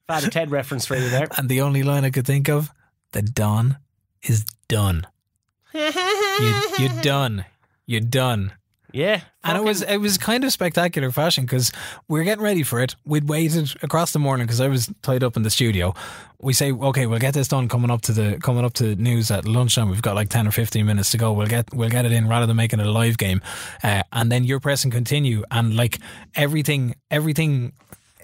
[0.08, 1.30] Father Ted reference for you there.
[1.38, 2.70] And the only line I could think of,
[3.14, 3.78] the Don
[4.22, 5.08] is done.
[5.74, 7.46] You, you're done.
[7.86, 8.52] You're done.
[8.94, 9.22] Yeah.
[9.44, 11.72] And it was it was kind of spectacular fashion because
[12.08, 12.96] we were getting ready for it.
[13.06, 15.96] We'd waited across the morning because I was tied up in the studio.
[16.40, 19.32] We say, okay, we'll get this done coming up to the coming up to news
[19.32, 19.90] at lunchtime.
[19.90, 21.34] We've got like ten or fifteen minutes to go.
[21.34, 23.42] We'll get we'll get it in rather than making it a live game.
[23.84, 26.00] Uh, and then you're pressing continue, and like
[26.36, 27.74] everything everything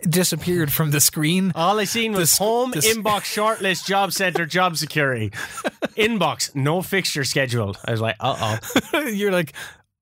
[0.07, 1.51] disappeared from the screen.
[1.55, 5.30] all I seen was This- home this- inbox shortlist job center job security.
[5.97, 7.78] inbox no fixture scheduled.
[7.84, 8.59] I was like, uh
[8.93, 9.07] oh.
[9.07, 9.53] you're like.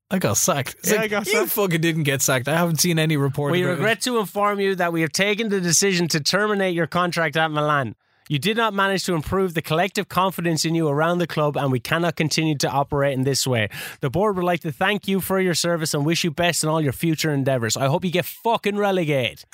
[0.09, 0.75] I got sacked.
[0.79, 1.49] It's Yeah, like, I got you sacked.
[1.51, 2.47] fucking didn't get sacked.
[2.47, 3.51] I haven't seen any report.
[3.51, 3.73] We about it.
[3.73, 7.51] regret to inform you that we have taken the decision to terminate your contract at
[7.51, 7.95] Milan.
[8.29, 11.71] You did not manage to improve the collective confidence in you around the club, and
[11.71, 13.69] we cannot continue to operate in this way.
[14.01, 16.69] The board would like to thank you for your service and wish you best in
[16.69, 17.77] all your future endeavours.
[17.77, 19.45] I hope you get fucking relegated.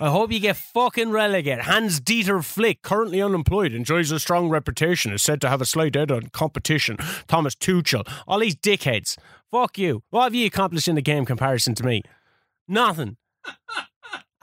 [0.00, 1.66] I hope you get fucking relegated.
[1.66, 5.94] Hans Dieter Flick, currently unemployed, enjoys a strong reputation, is said to have a slight
[5.94, 6.96] edge on competition.
[7.28, 9.18] Thomas Tuchel, all these dickheads.
[9.50, 10.02] Fuck you.
[10.10, 12.02] What have you accomplished in the game comparison to me?
[12.68, 13.16] Nothing.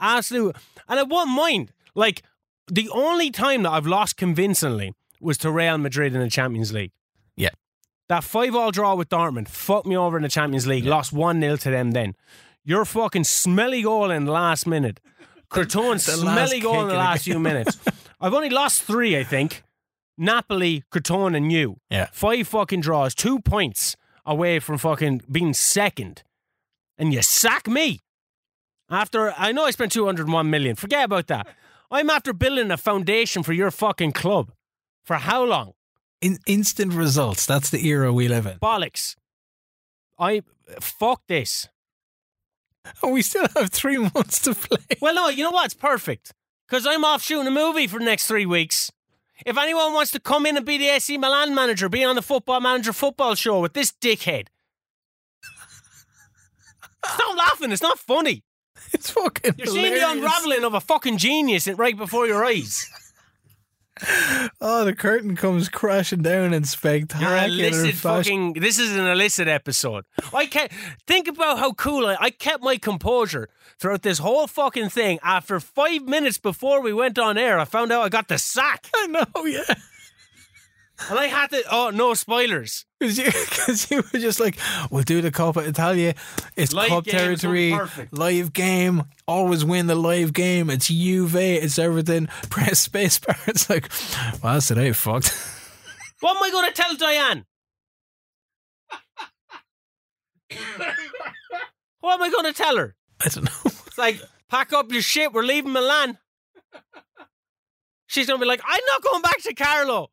[0.00, 0.56] Absolute.
[0.88, 1.72] And I won't mind.
[1.94, 2.22] Like,
[2.70, 6.92] the only time that I've lost convincingly was to Real Madrid in the Champions League.
[7.36, 7.50] Yeah.
[8.08, 10.84] That five all draw with Dortmund fucked me over in the Champions League.
[10.84, 12.14] Lost 1 0 to them then.
[12.64, 15.00] Your fucking smelly goal in the last minute.
[15.50, 17.78] Crotone smelly goal in the the last few minutes.
[18.20, 19.62] I've only lost three, I think.
[20.18, 21.78] Napoli, Crotone, and you.
[21.90, 22.08] Yeah.
[22.12, 23.96] Five fucking draws, two points
[24.28, 26.22] away from fucking being second.
[26.96, 28.00] And you sack me.
[28.90, 30.76] After I know I spent 201 million.
[30.76, 31.46] Forget about that.
[31.90, 34.52] I'm after building a foundation for your fucking club.
[35.04, 35.72] For how long?
[36.20, 37.46] In, instant results.
[37.46, 38.58] That's the era we live in.
[38.58, 39.14] Bollocks.
[40.18, 40.42] I
[40.80, 41.68] fuck this.
[43.02, 44.98] We still have three months to play.
[45.00, 45.66] Well, no, you know what?
[45.66, 46.32] It's perfect.
[46.68, 48.90] Because I'm off shooting a movie for the next three weeks.
[49.46, 52.22] If anyone wants to come in and be the AC Milan manager, be on the
[52.22, 54.48] Football Manager football show with this dickhead.
[57.04, 57.72] Stop laughing.
[57.72, 58.44] It's not funny.
[58.92, 59.54] It's fucking.
[59.58, 62.88] You're seeing the unraveling of a fucking genius right before your eyes.
[64.60, 68.52] Oh, the curtain comes crashing down in spectacular You're illicit fashion.
[68.52, 68.52] fucking.
[68.62, 70.04] This is an illicit episode.
[70.34, 70.70] I can't
[71.06, 72.16] think about how cool I.
[72.18, 75.18] I kept my composure throughout this whole fucking thing.
[75.22, 78.88] After five minutes before we went on air, I found out I got the sack,
[78.94, 79.74] I know, yeah.
[81.10, 81.62] And I had to.
[81.70, 82.84] Oh no, spoilers!
[83.00, 84.58] Because you, 'cause you were just like,
[84.90, 86.14] we'll do the Coppa Italia.
[86.56, 87.72] It's Live cup territory.
[88.10, 89.04] Live game.
[89.28, 90.68] Always win the live game.
[90.68, 91.36] It's Juve.
[91.36, 92.26] It's everything.
[92.50, 93.36] Press space bar.
[93.46, 93.88] It's like,
[94.42, 95.32] well, that's today fucked.
[96.20, 97.44] What am I going to tell Diane?
[102.00, 102.96] what am I going to tell her?
[103.24, 103.52] I don't know.
[103.86, 105.32] It's like, pack up your shit.
[105.32, 106.18] We're leaving Milan.
[108.06, 110.10] She's going to be like, I'm not going back to Carlo.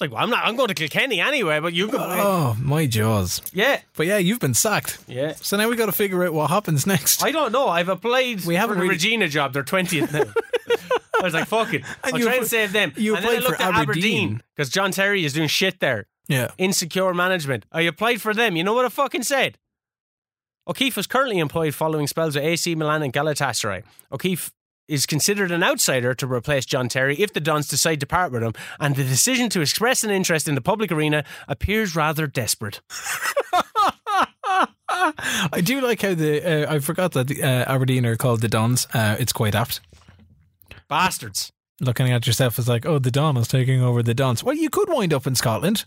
[0.00, 0.46] It's like, well, I'm not.
[0.46, 1.60] I'm going to Kilkenny anyway.
[1.60, 1.98] But you go.
[2.00, 3.42] Oh, my jaws.
[3.52, 4.98] Yeah, But yeah, you've been sacked.
[5.06, 5.34] yeah.
[5.42, 7.22] So now we got to figure out what happens next.
[7.22, 7.68] I don't know.
[7.68, 9.52] I've applied We haven't for the really- Reggina job.
[9.52, 10.24] They're twentieth now.
[11.20, 11.82] I was like, fuck it.
[12.02, 12.94] And I'll you try and appl- save them.
[12.96, 14.42] you and then I applied for looked at Aberdeen.
[14.56, 16.06] because John Terry is doing shit there.
[16.28, 16.50] yeah.
[16.56, 17.66] insecure management.
[17.70, 18.56] I applied for them.
[18.56, 19.58] You know what I fucking said?
[20.66, 23.82] O'Keefe is currently employed following spells at AC Milan and Galatasaray.
[24.10, 24.50] O'Keefe
[24.90, 28.42] is considered an outsider to replace John Terry if the Dons decide to part with
[28.42, 32.80] him, and the decision to express an interest in the public arena appears rather desperate.
[34.88, 38.48] I do like how the uh, I forgot that the, uh, Aberdeen are called the
[38.48, 38.86] Dons.
[38.92, 39.80] Uh, it's quite apt.
[40.88, 41.52] Bastards.
[41.80, 44.44] Looking at yourself as like, oh, the Don is taking over the Dons.
[44.44, 45.84] Well, you could wind up in Scotland,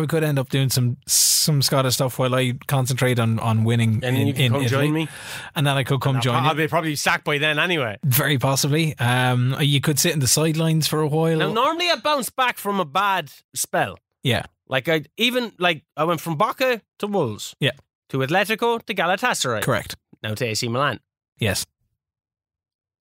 [0.00, 4.00] we could end up doing some some Scottish stuff while I concentrate on on winning.
[4.02, 4.86] And in, you can in come Italy.
[4.86, 5.08] join me.
[5.54, 7.98] and then I could come join I'll be probably sacked by then anyway.
[8.04, 8.98] Very possibly.
[8.98, 11.38] Um, you could sit in the sidelines for a while.
[11.38, 13.98] Now, normally I bounce back from a bad spell.
[14.22, 17.72] yeah, Like I even like I went from Boca to Wolves, Yeah.
[18.08, 19.96] to Atletico to Galatasaray, correct.
[20.22, 21.00] now to AC Milan.
[21.38, 21.66] Yes,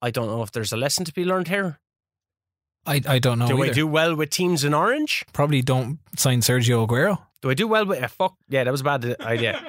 [0.02, 1.80] I don't know if there's a lesson to be learned here.
[2.86, 3.48] I I don't know.
[3.48, 5.26] do I do well with teams in orange?
[5.34, 7.18] Probably don't sign Sergio Aguero.
[7.42, 8.36] Do I do well with uh, fuck?
[8.50, 9.62] Yeah, that was a bad idea.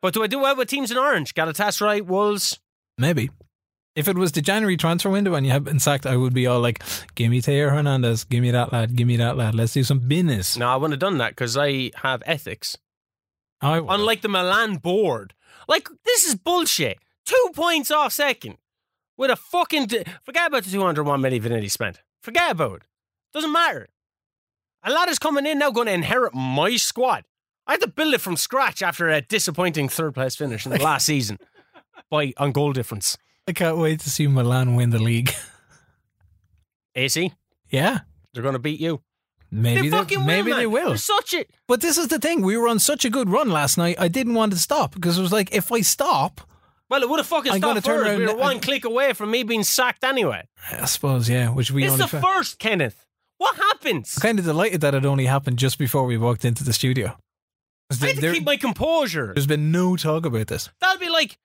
[0.00, 1.34] but do I do well with teams in orange?
[1.34, 2.58] Galatasaray, Wolves.
[2.98, 3.30] Maybe.
[3.94, 6.46] If it was the January transfer window and you had been sacked, I would be
[6.46, 6.82] all like,
[7.14, 9.54] "Give me Theo Hernandez, give me that lad, give me that lad.
[9.54, 12.78] Let's do some business." No, I wouldn't have done that because I have ethics.
[13.60, 13.92] I would.
[13.92, 15.34] Unlike the Milan board,
[15.68, 16.98] like this is bullshit.
[17.26, 18.56] Two points off second
[19.18, 22.00] with a fucking d- forget about the two hundred one million Vanilli spent.
[22.22, 22.82] Forget about it.
[23.34, 23.88] Doesn't matter.
[24.84, 27.24] A lad is coming in now, going to inherit my squad.
[27.66, 30.82] I had to build it from scratch after a disappointing third place finish in the
[30.82, 31.38] last season
[32.10, 33.16] by on goal difference.
[33.46, 35.32] I can't wait to see Milan win the league.
[36.94, 37.32] AC,
[37.70, 38.00] yeah,
[38.32, 39.02] they're going to beat you.
[39.50, 40.88] maybe they they, maybe will, they will.
[40.88, 43.50] They're such a But this is the thing: we were on such a good run
[43.50, 43.96] last night.
[43.98, 46.40] I didn't want to stop because it was like, if I stop,
[46.92, 48.18] well, it would have fucking I'm stopped turn first.
[48.18, 50.46] We were one click away from me being sacked anyway.
[50.70, 52.02] I suppose, yeah, which we it's only.
[52.02, 53.06] the fa- first, Kenneth.
[53.38, 54.14] What happens?
[54.18, 57.16] I'm kind of delighted that it only happened just before we walked into the studio.
[57.90, 59.32] I had to there, keep my composure.
[59.32, 60.68] there's been no talk about this.
[60.82, 61.38] That'd be like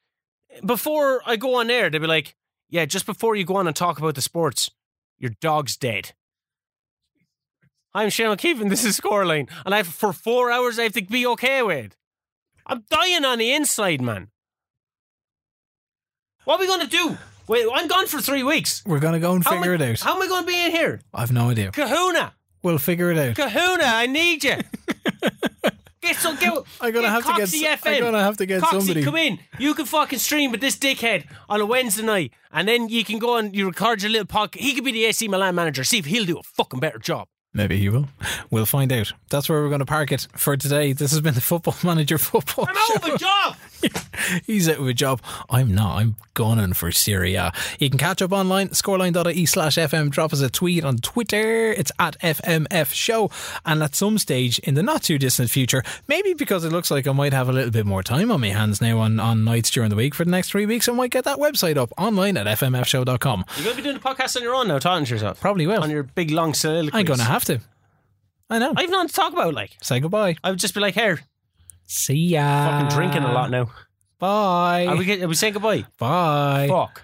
[0.65, 1.89] before I go on air.
[1.89, 2.35] They'd be like,
[2.69, 4.69] "Yeah, just before you go on and talk about the sports,
[5.17, 6.11] your dog's dead."
[7.93, 11.03] I'm Shane O'Keefe, and this is Scoreline, and I for four hours I have to
[11.03, 11.95] be okay with.
[12.65, 14.27] I'm dying on the inside, man.
[16.47, 17.17] What are we going to do?
[17.49, 18.81] Wait, I'm gone for three weeks.
[18.85, 19.99] We're gonna go and How am figure I- it out.
[19.99, 21.01] How am I going to be in here?
[21.13, 21.71] I've no idea.
[21.71, 22.33] Kahuna,
[22.63, 23.35] We'll figure it out.
[23.35, 24.55] Kahuna, I need you.
[26.01, 26.37] Get some.
[26.37, 27.95] Get, I'm gonna have to get Coxie s- FM.
[27.97, 29.03] I'm gonna have to get Coxie, somebody.
[29.03, 29.39] come in.
[29.59, 33.19] You can fucking stream with this dickhead on a Wednesday night, and then you can
[33.19, 34.59] go and you record your little podcast.
[34.61, 35.83] He could be the AC Milan manager.
[35.83, 37.27] See if he'll do a fucking better job.
[37.53, 38.07] Maybe he will.
[38.51, 39.11] We'll find out.
[39.31, 40.93] That's where we're going to park it for today.
[40.93, 42.93] This has been the Football Manager Football I'm Show.
[42.95, 43.55] out of a job.
[44.45, 45.21] He's out of a job.
[45.49, 45.97] I'm not.
[45.97, 47.51] I'm gunning for Syria.
[47.79, 50.09] You can catch up online, scoreline.ie slash FM.
[50.09, 51.71] Drop us a tweet on Twitter.
[51.71, 53.29] It's at FMF Show.
[53.65, 57.07] And at some stage in the not too distant future, maybe because it looks like
[57.07, 59.69] I might have a little bit more time on my hands now on, on nights
[59.69, 62.37] during the week for the next three weeks, I might get that website up online
[62.37, 63.45] at fmfshow.com.
[63.55, 65.39] You're going to be doing the podcast on your own now, talking to yourself.
[65.39, 65.83] Probably will.
[65.83, 66.99] On your big long soliloquies.
[66.99, 67.61] I'm going to have to.
[68.49, 68.73] I know.
[68.75, 69.53] I've nothing to talk about.
[69.53, 70.37] Like, Say goodbye.
[70.43, 71.19] I would just be like, here,
[71.87, 72.69] See ya.
[72.69, 73.69] fucking drinking a lot now.
[74.19, 74.85] Bye.
[74.87, 75.85] Are we, get, are we saying goodbye?
[75.97, 76.67] Bye.
[76.69, 77.03] Fuck.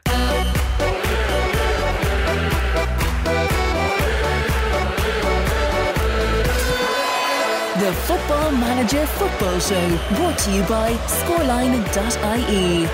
[7.80, 12.86] The Football Manager Football Show, brought to you by scoreline.ie.